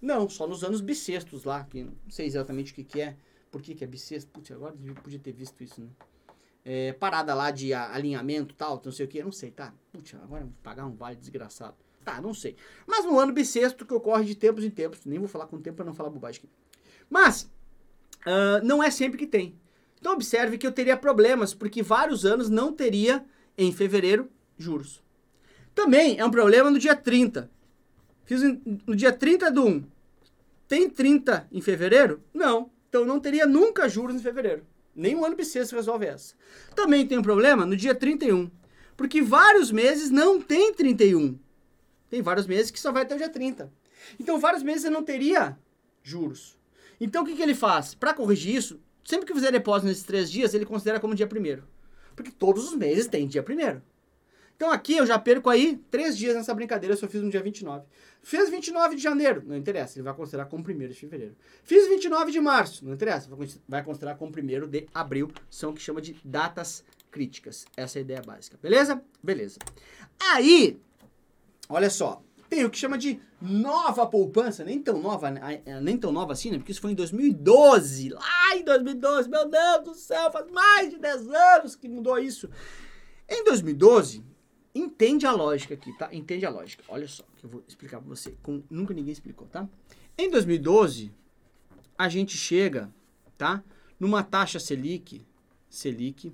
Não, 0.05 0.29
só 0.29 0.47
nos 0.47 0.63
anos 0.63 0.83
bissextos 0.83 1.45
lá, 1.45 1.65
que 1.65 1.83
não 1.83 1.95
sei 2.11 2.27
exatamente 2.27 2.73
o 2.73 2.75
que, 2.75 2.85
que 2.85 3.01
é. 3.01 3.17
Por 3.51 3.63
que, 3.63 3.75
que 3.75 3.83
é 3.83 3.87
bissexto? 3.87 4.31
Putz, 4.31 4.51
agora 4.53 4.75
eu 4.85 4.95
podia 4.97 5.19
ter 5.19 5.33
visto 5.33 5.65
isso, 5.65 5.81
né? 5.81 5.89
É, 6.63 6.93
parada 6.93 7.35
lá 7.35 7.51
de 7.51 7.73
alinhamento 7.73 8.55
tal, 8.55 8.81
não 8.85 8.93
sei 8.93 9.07
o 9.07 9.09
que, 9.09 9.23
não 9.23 9.33
sei, 9.33 9.51
tá? 9.51 9.73
Putz, 9.91 10.15
agora 10.15 10.45
vou 10.45 10.53
pagar 10.63 10.85
um 10.85 10.95
vale 10.95 11.17
desgraçado. 11.17 11.75
Tá, 12.05 12.21
não 12.21 12.35
sei. 12.35 12.55
Mas 12.87 13.07
no 13.07 13.19
ano 13.19 13.33
bissexto 13.33 13.87
que 13.87 13.95
ocorre 13.95 14.27
de 14.27 14.35
tempos 14.35 14.63
em 14.63 14.69
tempos, 14.69 15.07
nem 15.07 15.19
vou 15.19 15.27
falar 15.27 15.47
com 15.47 15.59
tempo 15.59 15.79
para 15.79 15.87
não 15.87 15.95
falar 15.95 16.11
bobagem 16.11 16.43
aqui. 16.45 16.51
Mas, 17.09 17.51
uh, 18.27 18.63
não 18.63 18.83
é 18.83 18.91
sempre 18.91 19.17
que 19.17 19.27
tem. 19.27 19.59
Então 19.99 20.13
observe 20.13 20.59
que 20.59 20.67
eu 20.67 20.73
teria 20.73 20.99
problemas, 20.99 21.55
porque 21.55 21.83
vários 21.83 22.27
anos 22.27 22.51
não 22.51 22.75
teria 22.75 23.25
em 23.57 23.73
fevereiro 23.73 24.29
juros. 24.59 25.03
Também 25.75 26.19
é 26.19 26.25
um 26.27 26.31
problema 26.31 26.71
no 26.71 26.79
dia 26.79 26.95
30. 26.95 27.51
Fiz 28.27 28.43
no 28.87 28.95
dia 28.95 29.13
30 29.13 29.51
do 29.51 29.67
1. 29.67 29.94
Tem 30.69 30.89
30 30.89 31.49
em 31.53 31.61
fevereiro? 31.61 32.23
Não. 32.33 32.71
Então 32.89 33.05
não 33.05 33.21
teria 33.21 33.47
nunca 33.47 33.89
juros 33.89 34.17
em 34.17 34.21
fevereiro. 34.21 34.65
Nenhum 34.95 35.25
ano 35.25 35.37
bissexto 35.37 35.75
resolve 35.75 36.07
essa. 36.07 36.35
Também 36.75 37.07
tem 37.07 37.19
um 37.19 37.23
problema 37.23 37.67
no 37.67 37.77
dia 37.77 37.95
31. 37.95 38.51
Porque 38.97 39.21
vários 39.21 39.73
meses 39.73 40.11
não 40.11 40.41
tem 40.41 40.73
31. 40.73 41.39
Tem 42.09 42.23
vários 42.23 42.47
meses 42.47 42.71
que 42.71 42.81
só 42.81 42.93
vai 42.93 43.03
até 43.03 43.15
o 43.15 43.19
dia 43.19 43.29
30. 43.29 43.73
Então, 44.21 44.39
vários 44.39 44.63
meses 44.63 44.85
eu 44.85 44.91
não 44.91 45.03
teria 45.03 45.59
juros. 46.03 46.57
Então, 47.01 47.23
o 47.23 47.27
que, 47.27 47.35
que 47.35 47.43
ele 47.43 47.55
faz? 47.55 47.95
Para 47.95 48.15
corrigir 48.15 48.55
isso, 48.55 48.81
sempre 49.05 49.27
que 49.27 49.35
fizer 49.35 49.51
depósito 49.51 49.89
nesses 49.89 50.05
três 50.05 50.31
dias, 50.31 50.55
ele 50.55 50.65
considera 50.65 51.01
como 51.01 51.15
dia 51.15 51.27
primeiro. 51.27 51.65
Porque 52.15 52.31
todos 52.31 52.69
os 52.69 52.77
meses 52.77 53.09
tem 53.09 53.27
dia 53.27 53.43
primeiro. 53.43 53.83
Então 54.57 54.71
aqui 54.71 54.97
eu 54.97 55.07
já 55.07 55.19
perco 55.19 55.51
aí 55.51 55.77
três 55.91 56.17
dias 56.17 56.35
nessa 56.35 56.55
brincadeira 56.55 56.97
eu 57.01 57.09
fiz 57.09 57.23
no 57.23 57.31
dia 57.31 57.43
29. 57.43 57.85
Fiz 58.23 58.49
29 58.49 58.97
de 58.97 59.03
janeiro, 59.03 59.43
não 59.45 59.57
interessa, 59.57 59.99
ele 59.99 60.05
vai 60.05 60.15
considerar 60.15 60.47
como 60.47 60.65
primeiro 60.65 60.95
de 60.95 60.99
fevereiro. 60.99 61.37
Fiz 61.63 61.87
29 61.89 62.33
de 62.33 62.41
março, 62.41 62.85
não 62.85 62.95
interessa, 62.95 63.29
vai 63.69 63.85
considerar 63.85 64.15
como 64.15 64.33
primeiro 64.33 64.67
de 64.67 64.87
abril, 64.95 65.31
são 65.51 65.71
o 65.71 65.75
que 65.75 65.83
chama 65.83 66.01
de 66.01 66.17
datas 66.25 66.83
críticas. 67.11 67.67
Essa 67.77 67.99
é 67.99 68.01
a 68.01 68.03
ideia 68.03 68.23
básica, 68.23 68.59
beleza? 68.63 69.03
Beleza. 69.23 69.59
Aí, 70.19 70.81
olha 71.69 71.91
só, 71.91 72.23
tem 72.49 72.65
o 72.65 72.71
que 72.71 72.79
chama 72.79 72.97
de 72.97 73.21
nova 73.43 74.07
poupança, 74.07 74.65
nem 74.65 74.81
tão 74.81 75.03
nova, 75.03 75.31
né? 75.31 75.63
nem 75.83 75.99
tão 75.99 76.11
nova 76.11 76.33
assim, 76.33 76.51
né? 76.51 76.57
Porque 76.57 76.73
isso 76.73 76.81
foi 76.81 76.93
em 76.93 76.95
2012, 76.95 78.09
lá 78.09 78.57
em 78.57 78.65
2012, 78.65 79.29
meu 79.29 79.49
Deus 79.49 79.85
do 79.85 79.95
céu, 79.95 80.31
faz 80.33 80.51
mais 80.51 80.89
de 80.91 80.99
10 80.99 81.29
anos 81.29 81.77
que 81.77 81.89
mudou 81.89 82.19
isso. 82.19 82.49
Em 83.29 83.45
2012, 83.45 84.25
entende 84.75 85.27
a 85.27 85.33
lógica 85.33 85.75
aqui, 85.75 85.93
tá? 85.97 86.09
Entende 86.13 86.45
a 86.45 86.51
lógica. 86.51 86.83
Olha 86.89 87.07
só, 87.07 87.23
que 87.37 87.45
eu 87.45 87.51
vou 87.51 87.65
explicar 87.69 88.01
pra 88.01 88.09
você, 88.09 88.37
como 88.43 88.65
nunca 88.69 88.93
ninguém 88.93 89.13
explicou, 89.13 89.47
tá? 89.47 89.69
Em 90.19 90.31
2012, 90.31 91.13
a 91.97 92.09
gente 92.09 92.37
chega, 92.37 92.93
tá? 93.39 93.63
Numa 93.99 94.23
taxa 94.23 94.59
Selic, 94.59 95.25
Selic 95.71 96.33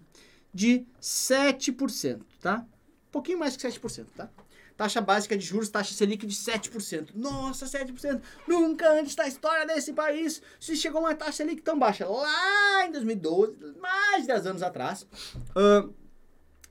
de 0.52 0.86
7%, 1.00 2.22
tá? 2.40 2.66
Um 3.08 3.10
pouquinho 3.12 3.38
mais 3.38 3.56
que 3.56 3.66
7%, 3.66 4.06
tá? 4.16 4.30
Taxa 4.76 5.00
básica 5.00 5.36
de 5.36 5.44
juros, 5.44 5.68
taxa 5.68 5.92
Selic 5.92 6.26
de 6.26 6.34
7%. 6.34 7.10
Nossa, 7.14 7.66
7%. 7.66 8.22
Nunca 8.48 8.90
antes 8.90 9.14
da 9.14 9.28
história 9.28 9.66
desse 9.66 9.92
país 9.92 10.40
se 10.58 10.74
chegou 10.74 11.02
uma 11.02 11.14
taxa 11.14 11.32
Selic 11.32 11.60
tão 11.60 11.78
baixa. 11.78 12.08
Lá 12.08 12.86
em 12.86 12.92
2012, 12.92 13.74
mais 13.78 14.22
de 14.22 14.28
10 14.28 14.46
anos 14.46 14.62
atrás, 14.62 15.06
uh, 15.50 15.92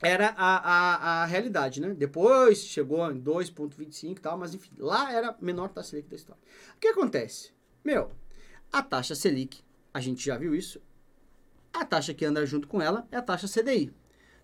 era 0.02 0.34
a, 0.38 0.58
a, 0.58 1.24
a 1.24 1.26
realidade, 1.26 1.82
né? 1.82 1.94
Depois 1.94 2.60
chegou 2.60 3.12
em 3.12 3.22
2,25 3.22 4.12
e 4.12 4.22
tal, 4.22 4.38
mas 4.38 4.54
enfim, 4.54 4.72
lá 4.78 5.12
era 5.12 5.30
a 5.30 5.36
menor 5.42 5.70
taxa 5.70 5.90
Selic 5.90 6.10
da 6.10 6.16
história. 6.16 6.42
O 6.76 6.80
que 6.80 6.88
acontece? 6.88 7.52
Meu, 7.84 8.12
a 8.72 8.82
taxa 8.82 9.14
Selic, 9.14 9.62
a 9.94 10.00
gente 10.00 10.26
já 10.26 10.38
viu 10.38 10.56
isso, 10.56 10.82
a 11.74 11.84
taxa 11.86 12.14
que 12.14 12.26
anda 12.26 12.46
junto 12.46 12.68
com 12.68 12.82
ela 12.82 13.08
é 13.12 13.18
a 13.18 13.22
taxa 13.22 13.48
CDI. 13.48 13.94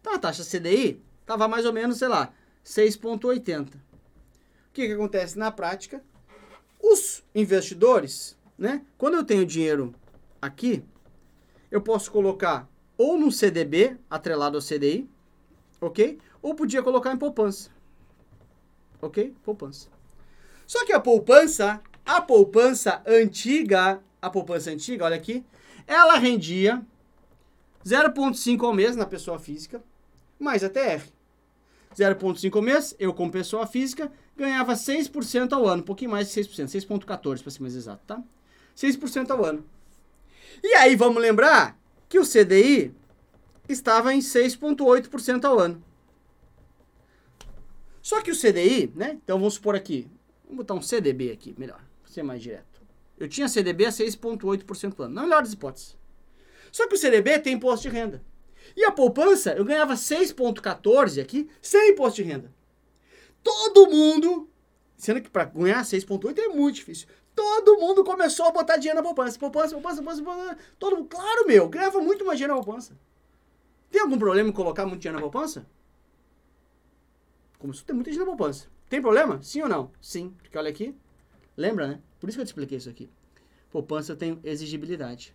Então 0.02 0.14
a 0.14 0.20
taxa 0.20 0.44
CDI 0.44 1.02
estava 1.22 1.48
mais 1.48 1.66
ou 1.66 1.74
menos, 1.74 1.98
sei 1.98 2.08
lá, 2.08 2.34
6,80. 2.64 3.68
O 3.68 3.72
que, 4.74 4.88
que 4.88 4.94
acontece 4.94 5.38
na 5.38 5.52
prática? 5.52 6.04
Os 6.82 7.24
investidores, 7.34 8.38
né? 8.58 8.86
Quando 8.98 9.16
eu 9.16 9.24
tenho 9.24 9.46
dinheiro 9.46 9.96
aqui, 10.42 10.84
eu 11.72 11.82
posso 11.82 12.12
colocar 12.12 12.70
ou 12.98 13.18
no 13.18 13.32
CDB, 13.32 13.98
atrelado 14.10 14.58
ao 14.58 14.64
CDI, 14.64 15.10
ok? 15.82 16.18
Ou 16.42 16.56
podia 16.56 16.84
colocar 16.84 17.14
em 17.14 17.18
poupança. 17.18 17.70
Ok? 19.02 19.36
Poupança. 19.44 19.90
Só 20.66 20.86
que 20.86 20.94
a 20.94 21.00
poupança, 21.00 21.82
a 22.06 22.22
poupança 22.22 23.02
antiga, 23.06 24.02
a 24.22 24.30
poupança 24.30 24.72
antiga, 24.72 25.06
olha 25.06 25.16
aqui, 25.16 25.44
ela 25.86 26.18
rendia 26.18 26.84
0,5 27.86 28.64
ao 28.64 28.74
mês 28.74 28.96
na 28.96 29.06
pessoa 29.06 29.38
física, 29.38 29.84
mais 30.40 30.64
a 30.64 30.70
TR. 30.70 31.04
0,5 31.96 32.62
mês, 32.62 32.96
eu 33.00 33.14
como 33.14 33.32
pessoa 33.32 33.68
física, 33.68 34.12
ganhava 34.36 34.74
6% 34.74 35.54
ao 35.54 35.66
ano, 35.68 35.82
um 35.82 35.86
pouquinho 35.86 36.12
mais 36.12 36.30
de 36.30 36.42
6%, 36.42 36.66
6,14% 36.66 37.42
para 37.42 37.52
ser 37.52 37.62
mais 37.62 37.76
exato, 37.76 38.02
tá? 38.06 38.22
6% 38.76 39.30
ao 39.30 39.46
ano. 39.46 39.66
E 40.64 40.74
aí 40.76 40.96
vamos 40.96 41.22
lembrar 41.22 41.78
que 42.10 42.20
o 42.20 42.26
CDI 42.26 42.94
estava 43.68 44.14
em 44.14 44.20
6,8% 44.20 45.46
ao 45.46 45.60
ano. 45.60 45.84
Só 48.02 48.22
que 48.22 48.32
o 48.32 48.36
CDI, 48.36 48.92
né? 48.96 49.18
Então 49.24 49.40
vamos 49.40 49.56
supor 49.56 49.76
aqui, 49.76 50.08
vamos 50.44 50.58
botar 50.58 50.76
um 50.76 50.82
CDB 50.82 51.32
aqui, 51.32 51.56
melhor, 51.58 51.84
para 52.04 52.12
ser 52.12 52.24
mais 52.24 52.42
direto. 52.42 52.82
Eu 53.18 53.28
tinha 53.28 53.48
CDB 53.48 53.86
a 53.86 53.90
6,8% 53.90 54.94
ao 55.00 55.06
ano, 55.06 55.16
na 55.16 55.24
melhor 55.24 55.42
das 55.42 55.54
hipóteses. 55.54 55.98
Só 56.72 56.88
que 56.88 56.96
o 56.96 56.98
CDB 56.98 57.40
tem 57.40 57.54
imposto 57.54 57.90
de 57.90 57.96
renda. 57.96 58.22
E 58.76 58.84
a 58.84 58.92
poupança, 58.92 59.54
eu 59.54 59.64
ganhava 59.64 59.94
6,14 59.94 61.22
aqui, 61.22 61.50
sem 61.62 61.92
imposto 61.92 62.22
de 62.22 62.30
renda. 62.30 62.54
Todo 63.44 63.90
mundo, 63.90 64.50
sendo 64.98 65.22
que 65.22 65.30
para 65.30 65.46
ganhar 65.46 65.82
6,8 65.84 66.38
é 66.38 66.48
muito 66.50 66.76
difícil. 66.76 67.08
Todo 67.34 67.78
mundo 67.80 68.04
começou 68.04 68.46
a 68.46 68.52
botar 68.52 68.78
dinheiro 68.78 68.98
na 68.98 69.04
poupança. 69.04 69.38
Poupança, 69.38 69.74
poupança, 69.74 70.02
poupança, 70.02 70.24
poupança. 70.24 70.58
Todo 70.80 70.98
mundo, 70.98 71.08
claro, 71.08 71.48
meu, 71.48 71.68
ganhava 71.70 72.00
muito 72.02 72.26
mais 72.26 72.38
dinheiro 72.38 72.56
na 72.56 72.64
poupança. 72.64 72.98
Tem 73.96 74.02
algum 74.02 74.20
problema 74.20 74.50
em 74.50 74.52
colocar 74.52 74.86
muito 74.86 75.00
dinheiro 75.00 75.16
na 75.16 75.22
poupança? 75.22 75.66
Começou 77.58 77.84
a 77.84 77.88
ter 77.88 77.94
muita 77.94 78.12
gente 78.12 78.20
na 78.20 78.26
poupança. 78.26 78.68
Tem 78.90 79.02
problema? 79.02 79.42
Sim 79.42 79.62
ou 79.62 79.70
não? 79.70 79.90
Sim, 80.02 80.36
porque 80.42 80.58
olha 80.58 80.70
aqui. 80.70 80.94
Lembra, 81.56 81.88
né? 81.88 82.02
Por 82.20 82.28
isso 82.28 82.38
que 82.38 82.42
eu 82.42 82.46
te 82.46 82.50
expliquei 82.50 82.78
isso 82.78 82.90
aqui. 82.90 83.10
Poupança 83.72 84.14
tem 84.14 84.38
exigibilidade. 84.44 85.34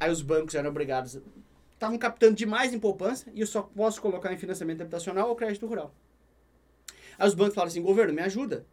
Aí 0.00 0.10
os 0.10 0.20
bancos 0.20 0.56
eram 0.56 0.70
obrigados, 0.70 1.20
estavam 1.74 1.96
captando 1.96 2.34
demais 2.34 2.74
em 2.74 2.80
poupança 2.80 3.30
e 3.32 3.40
eu 3.40 3.46
só 3.46 3.62
posso 3.62 4.02
colocar 4.02 4.32
em 4.32 4.36
financiamento 4.36 4.80
habitacional 4.80 5.28
ou 5.28 5.36
crédito 5.36 5.68
rural. 5.68 5.94
Aí 7.16 7.28
os 7.28 7.36
bancos 7.36 7.54
falaram 7.54 7.70
assim, 7.70 7.82
governo, 7.82 8.12
me 8.12 8.22
ajuda. 8.22 8.66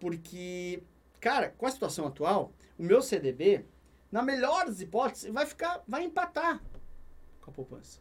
Porque, 0.00 0.82
cara, 1.20 1.50
com 1.50 1.66
a 1.66 1.70
situação 1.70 2.06
atual, 2.06 2.54
o 2.78 2.82
meu 2.82 3.02
CDB, 3.02 3.66
na 4.10 4.22
melhor 4.22 4.64
das 4.64 4.80
hipóteses, 4.80 5.30
vai 5.30 5.44
ficar, 5.44 5.84
vai 5.86 6.04
empatar 6.04 6.58
com 7.42 7.50
a 7.50 7.52
poupança. 7.52 8.00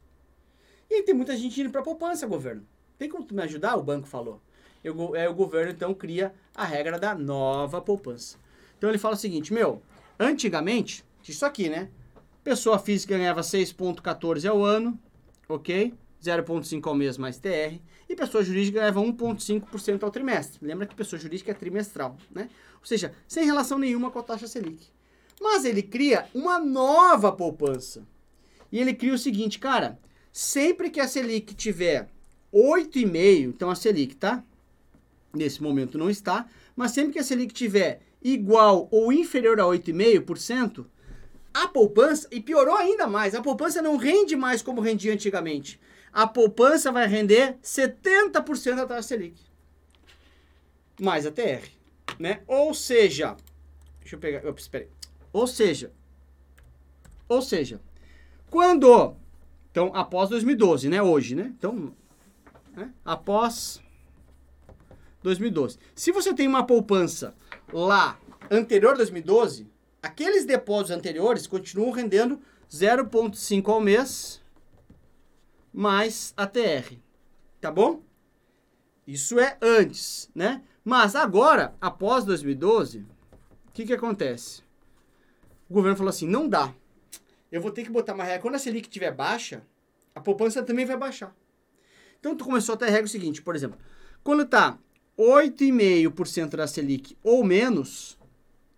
E 0.92 0.96
aí 0.96 1.04
tem 1.04 1.16
muita 1.16 1.38
gente 1.38 1.62
indo 1.62 1.70
para 1.70 1.82
poupança, 1.82 2.28
governo. 2.28 2.68
Tem 2.98 3.08
como 3.08 3.26
me 3.32 3.42
ajudar? 3.44 3.78
O 3.78 3.82
banco 3.82 4.10
falou. 4.10 4.42
Eu, 4.84 5.16
é, 5.16 5.30
o 5.30 5.34
governo 5.34 5.72
então 5.72 5.94
cria 5.94 6.34
a 6.54 6.66
regra 6.66 7.00
da 7.00 7.16
nova 7.16 7.80
poupança. 7.80 8.38
Então 8.78 8.90
ele 8.90 8.98
fala 8.98 9.16
o 9.16 9.18
seguinte, 9.18 9.54
meu, 9.54 9.82
antigamente, 10.20 11.06
isso 11.26 11.46
aqui, 11.46 11.70
né? 11.70 11.90
Pessoa 12.44 12.78
física 12.78 13.18
ganhava 13.18 13.40
6,14 13.40 14.50
ao 14.50 14.66
ano, 14.66 15.00
ok? 15.48 15.94
0,5 16.22 16.86
ao 16.86 16.94
mês 16.94 17.18
mais 17.18 17.40
TR. 17.40 17.80
E 18.10 18.14
pessoa 18.14 18.44
jurídica 18.44 18.82
ganhava 18.82 19.00
1,5% 19.00 20.04
ao 20.04 20.12
trimestre. 20.12 20.60
Lembra 20.62 20.86
que 20.86 20.94
pessoa 20.94 21.18
jurídica 21.18 21.52
é 21.52 21.54
trimestral, 21.54 22.18
né? 22.30 22.50
Ou 22.82 22.86
seja, 22.86 23.14
sem 23.30 23.46
relação 23.46 23.80
nenhuma 23.80 24.12
com 24.12 24.20
a 24.20 24.24
taxa 24.24 24.46
Selic. 24.46 24.90
Mas 25.40 25.64
ele 25.64 25.84
cria 25.84 26.28
uma 26.34 26.60
nova 26.60 27.32
poupança. 27.32 28.06
E 28.70 28.78
ele 28.78 28.94
cria 28.94 29.14
o 29.14 29.18
seguinte, 29.18 29.58
cara, 29.58 29.98
sempre 30.32 30.90
que 30.90 31.00
a 31.00 31.08
Selic 31.08 31.54
tiver 31.54 32.08
8,5, 32.54 33.50
então 33.50 33.70
a 33.70 33.76
Selic, 33.76 34.16
tá? 34.16 34.44
Nesse 35.34 35.62
momento 35.62 35.98
não 35.98 36.10
está, 36.10 36.48
mas 36.76 36.92
sempre 36.92 37.14
que 37.14 37.20
a 37.20 37.24
Selic 37.24 37.54
tiver 37.54 38.02
igual 38.22 38.88
ou 38.92 39.12
inferior 39.12 39.60
a 39.60 39.64
8,5%, 39.64 40.86
a 41.54 41.68
poupança, 41.68 42.28
e 42.32 42.40
piorou 42.40 42.76
ainda 42.76 43.08
mais, 43.08 43.36
a 43.36 43.42
poupança 43.42 43.82
não 43.82 43.98
rende 43.98 44.36
mais 44.36 44.62
como 44.62 44.82
rendia 44.82 45.14
antigamente. 45.14 45.80
A 46.14 46.28
poupança 46.28 46.92
vai 46.92 47.08
render 47.08 47.58
70% 47.64 48.76
da 48.76 48.86
taxa 48.86 49.10
Selic. 49.10 49.40
Mais 51.00 51.26
a 51.26 51.32
TR, 51.32 51.68
né? 52.20 52.42
Ou 52.46 52.74
seja, 52.74 53.36
deixa 54.00 54.16
eu 54.16 54.20
pegar, 54.20 54.46
ops, 54.48 54.64
espera 54.64 54.84
aí. 54.84 54.90
Ou 55.34 55.48
seja, 55.48 55.92
ou 57.28 57.42
seja, 57.42 57.80
quando, 58.50 59.16
então, 59.72 59.92
após 59.96 60.30
2012, 60.30 60.90
né, 60.90 61.02
hoje, 61.02 61.34
né? 61.34 61.54
Então, 61.58 61.96
né, 62.76 62.92
após 63.06 63.82
2012. 65.24 65.80
Se 65.96 66.12
você 66.12 66.34
tem 66.34 66.48
uma 66.48 66.66
poupança 66.66 67.34
lá 67.72 68.20
anterior 68.50 68.94
a 68.94 68.98
2012, 68.98 69.68
aqueles 70.04 70.46
depósitos 70.46 70.92
anteriores 70.92 71.48
continuam 71.48 71.92
rendendo 71.92 72.40
0,5 72.70 73.70
ao 73.70 73.80
mês 73.80 74.42
mais 75.74 76.34
ATR. 76.36 76.98
Tá 77.62 77.72
bom? 77.72 78.02
Isso 79.08 79.40
é 79.40 79.58
antes, 79.62 80.30
né? 80.36 80.64
Mas 80.84 81.16
agora, 81.16 81.76
após 81.80 82.26
2012, 82.26 83.00
o 83.00 83.72
que, 83.72 83.86
que 83.86 83.94
acontece? 83.94 84.64
O 85.70 85.74
governo 85.74 85.98
falou 85.98 86.10
assim: 86.10 86.28
não 86.28 86.50
dá. 86.50 86.74
Eu 87.52 87.62
vou 87.62 87.72
ter 87.72 87.84
que 87.84 87.92
botar 87.92 88.14
uma 88.14 88.24
regra. 88.24 88.42
Quando 88.42 88.56
a 88.56 88.60
Selic 88.60 88.88
estiver 88.88 89.12
baixa, 89.12 89.64
a 90.16 90.22
poupança 90.22 90.64
também 90.64 90.86
vai 90.86 90.98
baixar. 90.98 91.36
Então, 92.20 92.36
tu 92.36 92.46
começou 92.46 92.76
a 92.76 92.78
ter 92.78 92.86
a 92.86 92.90
regra 92.90 93.08
seguinte, 93.08 93.42
por 93.42 93.56
exemplo, 93.56 93.78
quando 94.24 94.44
está 94.44 94.78
8,5% 95.18 96.56
da 96.56 96.68
Selic 96.68 97.18
ou 97.24 97.44
menos, 97.44 98.18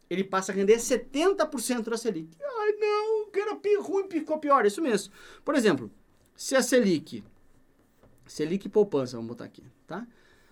ele 0.10 0.24
passa 0.24 0.52
a 0.52 0.56
render 0.56 0.78
70% 0.78 1.90
da 1.90 1.98
Selic. 1.98 2.38
Ai, 2.42 2.72
não, 2.80 3.30
que 3.30 3.40
era 3.40 3.58
ruim, 3.82 4.08
ficou 4.10 4.40
pior. 4.40 4.66
Isso 4.66 4.82
mesmo. 4.82 5.14
Por 5.44 5.56
exemplo, 5.56 5.92
se 6.36 6.56
a 6.56 6.62
Selic, 6.62 7.24
Selic 8.26 8.70
poupança, 8.70 9.18
vamos 9.18 9.30
botar 9.30 9.46
aqui, 9.46 9.64
tá? 9.86 10.08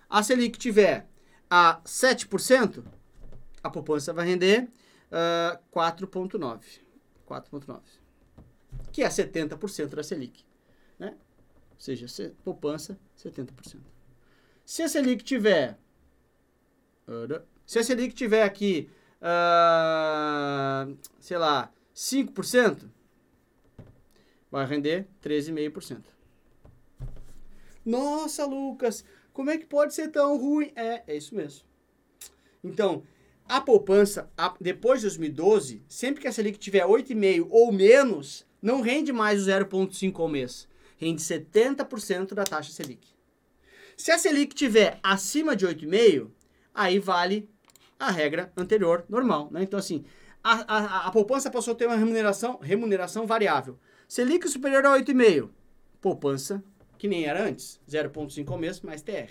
A 0.08 0.22
Selic 0.22 0.58
tiver 0.58 1.08
a 1.50 1.80
7%, 1.84 2.84
a 3.62 3.70
poupança 3.70 4.12
vai 4.12 4.26
render 4.26 4.68
uh, 5.10 5.58
4,9%. 5.74 6.80
4,9%. 7.26 8.01
Que 8.92 9.02
é 9.02 9.08
70% 9.08 9.94
da 9.94 10.02
Selic. 10.02 10.44
Né? 10.98 11.16
Ou 11.70 11.80
seja, 11.80 12.06
poupança, 12.44 12.98
70%. 13.18 13.80
Se 14.64 14.82
a 14.82 14.88
Selic 14.88 15.24
tiver. 15.24 15.78
Se 17.66 17.78
a 17.78 17.82
Selic 17.82 18.14
tiver 18.14 18.44
aqui 18.44 18.88
uh, 19.22 20.96
sei 21.20 21.38
lá, 21.38 21.72
5%, 21.94 22.88
vai 24.50 24.66
render 24.66 25.06
13,5%. 25.22 26.02
Nossa, 27.84 28.44
Lucas, 28.44 29.04
como 29.32 29.50
é 29.50 29.58
que 29.58 29.66
pode 29.66 29.94
ser 29.94 30.08
tão 30.08 30.36
ruim? 30.38 30.72
É, 30.74 31.02
é 31.06 31.16
isso 31.16 31.34
mesmo. 31.34 31.64
Então, 32.62 33.02
a 33.48 33.60
poupança, 33.60 34.30
a, 34.36 34.54
depois 34.60 35.00
de 35.00 35.06
2012, 35.06 35.82
sempre 35.88 36.20
que 36.20 36.28
a 36.28 36.32
Selic 36.32 36.58
tiver 36.58 36.84
8,5 36.84 37.48
ou 37.50 37.72
menos, 37.72 38.46
não 38.62 38.80
rende 38.80 39.12
mais 39.12 39.42
o 39.42 39.50
0,5 39.50 40.20
ao 40.20 40.28
mês. 40.28 40.68
Rende 40.96 41.20
70% 41.20 42.32
da 42.32 42.44
taxa 42.44 42.72
Selic. 42.72 43.08
Se 43.96 44.12
a 44.12 44.18
Selic 44.18 44.54
tiver 44.54 44.98
acima 45.02 45.56
de 45.56 45.66
8,5, 45.66 46.30
aí 46.72 46.98
vale 46.98 47.50
a 47.98 48.10
regra 48.10 48.52
anterior 48.56 49.04
normal. 49.08 49.48
Né? 49.50 49.64
Então, 49.64 49.78
assim, 49.78 50.04
a, 50.42 50.76
a, 50.76 51.06
a 51.08 51.10
poupança 51.10 51.50
passou 51.50 51.72
a 51.72 51.76
ter 51.76 51.86
uma 51.86 51.96
remuneração, 51.96 52.58
remuneração 52.62 53.26
variável. 53.26 53.78
Selic 54.08 54.48
superior 54.48 54.86
a 54.86 54.98
8,5, 54.98 55.50
poupança 56.00 56.62
que 57.02 57.08
nem 57.08 57.24
era 57.24 57.42
antes, 57.42 57.80
0,5 57.90 58.48
ao 58.48 58.56
mês 58.56 58.80
mais 58.80 59.02
TR. 59.02 59.28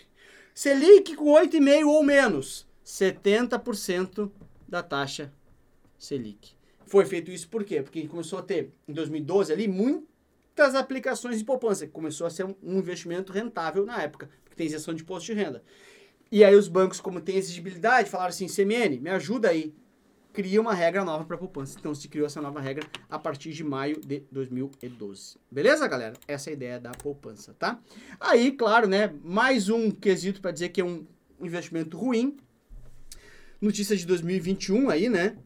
Selic 0.54 1.16
com 1.16 1.28
8,5 1.28 1.88
ou 1.88 2.04
menos, 2.04 2.68
70% 2.86 4.30
da 4.68 4.84
taxa 4.84 5.32
Selic. 5.98 6.54
Foi 6.92 7.06
feito 7.06 7.32
isso 7.32 7.48
por 7.48 7.64
quê? 7.64 7.82
Porque 7.82 8.06
começou 8.06 8.38
a 8.40 8.42
ter, 8.42 8.70
em 8.86 8.92
2012 8.92 9.54
ali, 9.54 9.66
muitas 9.66 10.76
aplicações 10.76 11.40
de 11.40 11.46
poupança, 11.46 11.88
começou 11.88 12.28
a 12.28 12.30
ser 12.30 12.44
um, 12.44 12.54
um 12.62 12.80
investimento 12.80 13.32
rentável 13.32 13.86
na 13.86 14.02
época, 14.02 14.30
porque 14.44 14.58
tem 14.58 14.68
isenção 14.68 14.94
de 14.94 15.02
imposto 15.02 15.28
de 15.28 15.34
renda. 15.34 15.64
E 16.30 16.44
aí 16.44 16.54
os 16.54 16.68
bancos, 16.68 17.00
como 17.00 17.22
tem 17.22 17.38
exigibilidade, 17.38 18.10
falaram 18.10 18.32
assim, 18.32 18.46
CMN, 18.46 19.00
me 19.00 19.10
ajuda 19.10 19.48
aí. 19.48 19.74
Cria 20.34 20.60
uma 20.60 20.74
regra 20.74 21.06
nova 21.06 21.24
para 21.24 21.38
poupança. 21.38 21.78
Então 21.80 21.96
se 21.96 22.10
criou 22.10 22.26
essa 22.26 22.42
nova 22.42 22.60
regra 22.60 22.86
a 23.10 23.18
partir 23.18 23.54
de 23.54 23.64
maio 23.64 23.98
de 24.06 24.26
2012. 24.30 25.38
Beleza, 25.50 25.88
galera? 25.88 26.18
Essa 26.28 26.50
é 26.50 26.52
a 26.52 26.54
ideia 26.54 26.78
da 26.78 26.92
poupança, 26.92 27.56
tá? 27.58 27.80
Aí, 28.20 28.52
claro, 28.52 28.90
né, 28.90 29.14
mais 29.24 29.70
um 29.70 29.92
quesito 29.92 30.42
para 30.42 30.52
dizer 30.52 30.68
que 30.70 30.82
é 30.82 30.84
um 30.84 31.08
investimento 31.40 31.98
ruim. 31.98 32.36
Notícia 33.62 33.96
de 33.96 34.06
2021 34.06 34.90
aí, 34.90 35.08
né? 35.08 35.38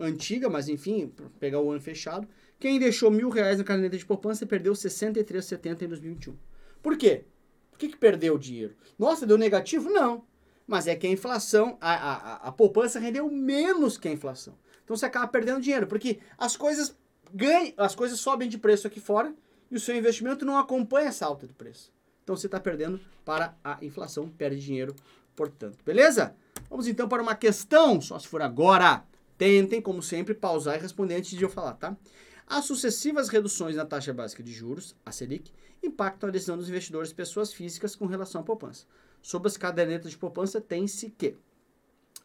Antiga, 0.00 0.48
mas 0.48 0.68
enfim, 0.68 1.12
pegar 1.38 1.60
o 1.60 1.70
ano 1.70 1.80
fechado. 1.80 2.28
Quem 2.58 2.78
deixou 2.78 3.10
mil 3.10 3.28
reais 3.28 3.58
na 3.58 3.64
caderneta 3.64 3.96
de 3.96 4.04
poupança 4.04 4.46
perdeu 4.46 4.72
63,70 4.72 5.82
em 5.82 5.88
2021. 5.88 6.36
Por 6.82 6.96
quê? 6.96 7.24
Por 7.70 7.78
que, 7.78 7.88
que 7.88 7.96
perdeu 7.96 8.34
o 8.34 8.38
dinheiro? 8.38 8.74
Nossa, 8.98 9.26
deu 9.26 9.38
negativo? 9.38 9.88
Não. 9.88 10.24
Mas 10.66 10.86
é 10.86 10.96
que 10.96 11.06
a 11.06 11.10
inflação, 11.10 11.78
a, 11.80 11.92
a, 11.92 12.34
a 12.48 12.52
poupança 12.52 12.98
rendeu 12.98 13.30
menos 13.30 13.96
que 13.96 14.08
a 14.08 14.12
inflação. 14.12 14.54
Então 14.84 14.96
você 14.96 15.06
acaba 15.06 15.28
perdendo 15.28 15.60
dinheiro, 15.60 15.86
porque 15.86 16.18
as 16.36 16.56
coisas 16.56 16.96
ganham, 17.32 17.72
as 17.76 17.94
coisas 17.94 18.18
sobem 18.18 18.48
de 18.48 18.58
preço 18.58 18.86
aqui 18.86 19.00
fora 19.00 19.34
e 19.70 19.76
o 19.76 19.80
seu 19.80 19.96
investimento 19.96 20.44
não 20.44 20.58
acompanha 20.58 21.08
essa 21.08 21.26
alta 21.26 21.46
de 21.46 21.54
preço. 21.54 21.92
Então 22.24 22.36
você 22.36 22.46
está 22.46 22.58
perdendo 22.58 23.00
para 23.24 23.56
a 23.62 23.78
inflação, 23.82 24.28
perde 24.28 24.60
dinheiro, 24.60 24.94
portanto. 25.36 25.78
Beleza? 25.84 26.34
Vamos 26.68 26.86
então 26.86 27.08
para 27.08 27.22
uma 27.22 27.34
questão, 27.34 28.00
só 28.00 28.18
se 28.18 28.28
for 28.28 28.42
agora. 28.42 29.04
Tentem, 29.38 29.80
como 29.80 30.02
sempre, 30.02 30.34
pausar 30.34 30.76
e 30.76 30.82
responder 30.82 31.14
antes 31.14 31.30
de 31.30 31.42
eu 31.42 31.48
falar, 31.48 31.74
tá? 31.74 31.96
As 32.44 32.64
sucessivas 32.64 33.28
reduções 33.28 33.76
na 33.76 33.86
taxa 33.86 34.12
básica 34.12 34.42
de 34.42 34.52
juros, 34.52 34.96
a 35.06 35.12
Selic, 35.12 35.52
impactam 35.82 36.28
a 36.28 36.32
decisão 36.32 36.56
dos 36.56 36.68
investidores 36.68 37.12
pessoas 37.12 37.52
físicas 37.52 37.94
com 37.94 38.06
relação 38.06 38.40
à 38.40 38.44
poupança. 38.44 38.84
Sobre 39.22 39.48
as 39.48 39.56
cadernetas 39.56 40.10
de 40.10 40.18
poupança, 40.18 40.60
tem-se 40.60 41.10
que. 41.10 41.36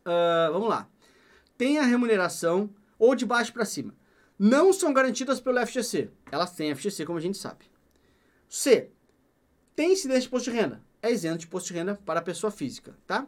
Uh, 0.05 0.51
vamos 0.51 0.69
lá. 0.69 0.89
Tem 1.57 1.77
a 1.77 1.83
remuneração 1.83 2.69
ou 2.97 3.13
de 3.13 3.25
baixo 3.25 3.53
para 3.53 3.65
cima. 3.65 3.93
Não 4.39 4.73
são 4.73 4.93
garantidas 4.93 5.39
pelo 5.39 5.65
FGC. 5.65 6.09
Elas 6.31 6.55
têm 6.55 6.73
FGC, 6.73 7.05
como 7.05 7.19
a 7.19 7.21
gente 7.21 7.37
sabe. 7.37 7.65
C. 8.49 8.89
Tem 9.75 9.93
incidência 9.93 10.21
de 10.21 10.27
imposto 10.27 10.49
de 10.49 10.57
renda. 10.57 10.81
É 11.01 11.11
isento 11.11 11.39
de 11.39 11.45
imposto 11.45 11.67
de 11.67 11.73
renda 11.75 11.95
para 12.05 12.19
a 12.19 12.23
pessoa 12.23 12.49
física, 12.49 12.95
tá? 13.05 13.27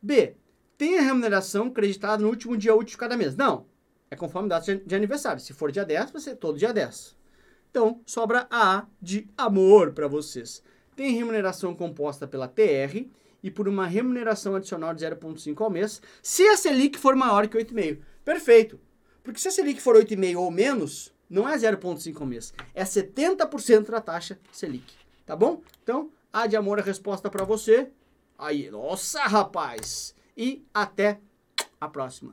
B. 0.00 0.36
Tem 0.78 0.96
a 0.96 1.02
remuneração 1.02 1.68
creditada 1.68 2.22
no 2.22 2.28
último 2.28 2.56
dia 2.56 2.72
útil 2.72 2.92
de 2.92 2.96
cada 2.96 3.16
mês. 3.16 3.34
Não. 3.34 3.66
É 4.08 4.14
conforme 4.14 4.48
data 4.48 4.76
de 4.76 4.94
aniversário. 4.94 5.42
Se 5.42 5.52
for 5.52 5.72
dia 5.72 5.84
10, 5.84 6.12
vai 6.12 6.22
ser 6.22 6.36
todo 6.36 6.56
dia 6.56 6.72
10. 6.72 7.16
Então, 7.68 8.00
sobra 8.06 8.46
a 8.48 8.78
A 8.78 8.86
de 9.02 9.28
amor 9.36 9.92
para 9.92 10.06
vocês. 10.06 10.62
Tem 10.94 11.12
remuneração 11.12 11.74
composta 11.74 12.28
pela 12.28 12.46
TR 12.46 13.06
e 13.42 13.50
por 13.50 13.68
uma 13.68 13.86
remuneração 13.86 14.54
adicional 14.54 14.94
de 14.94 15.04
0,5 15.04 15.60
ao 15.60 15.70
mês, 15.70 16.00
se 16.22 16.46
a 16.48 16.56
Selic 16.56 16.96
for 16.96 17.14
maior 17.14 17.46
que 17.48 17.58
8,5. 17.58 17.98
Perfeito. 18.24 18.80
Porque 19.22 19.40
se 19.40 19.48
a 19.48 19.50
Selic 19.50 19.80
for 19.80 19.96
8,5 19.96 20.38
ou 20.38 20.50
menos, 20.50 21.12
não 21.28 21.48
é 21.48 21.56
0,5 21.56 22.20
ao 22.20 22.26
mês, 22.26 22.54
é 22.72 22.84
70% 22.84 23.90
da 23.90 24.00
taxa 24.00 24.38
Selic. 24.52 24.92
Tá 25.26 25.36
bom? 25.36 25.60
Então, 25.82 26.10
a 26.32 26.46
de 26.46 26.56
amor 26.56 26.78
a 26.78 26.82
resposta 26.82 27.28
para 27.28 27.44
você. 27.44 27.90
Aí, 28.38 28.70
nossa, 28.70 29.22
rapaz! 29.22 30.17
E 30.38 30.64
até 30.72 31.18
a 31.80 31.88
próxima. 31.88 32.32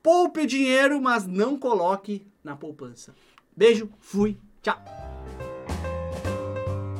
Poupe 0.00 0.46
dinheiro, 0.46 1.02
mas 1.02 1.26
não 1.26 1.58
coloque 1.58 2.24
na 2.44 2.54
poupança. 2.54 3.12
Beijo, 3.56 3.90
fui, 3.98 4.38
tchau! 4.62 4.80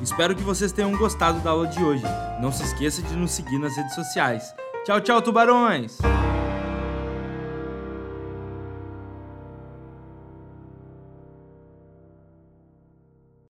Espero 0.03 0.35
que 0.35 0.43
vocês 0.43 0.73
tenham 0.73 0.97
gostado 0.97 1.41
da 1.41 1.51
aula 1.51 1.69
de 1.69 1.83
hoje. 1.83 2.03
Não 2.43 2.51
se 2.51 2.65
esqueça 2.65 3.01
de 3.01 3.15
nos 3.15 3.31
seguir 3.31 3.59
nas 3.59 3.77
redes 3.77 3.95
sociais. 3.95 4.53
Tchau, 4.85 5.01
tchau, 5.01 5.23
tubarões! 5.23 5.99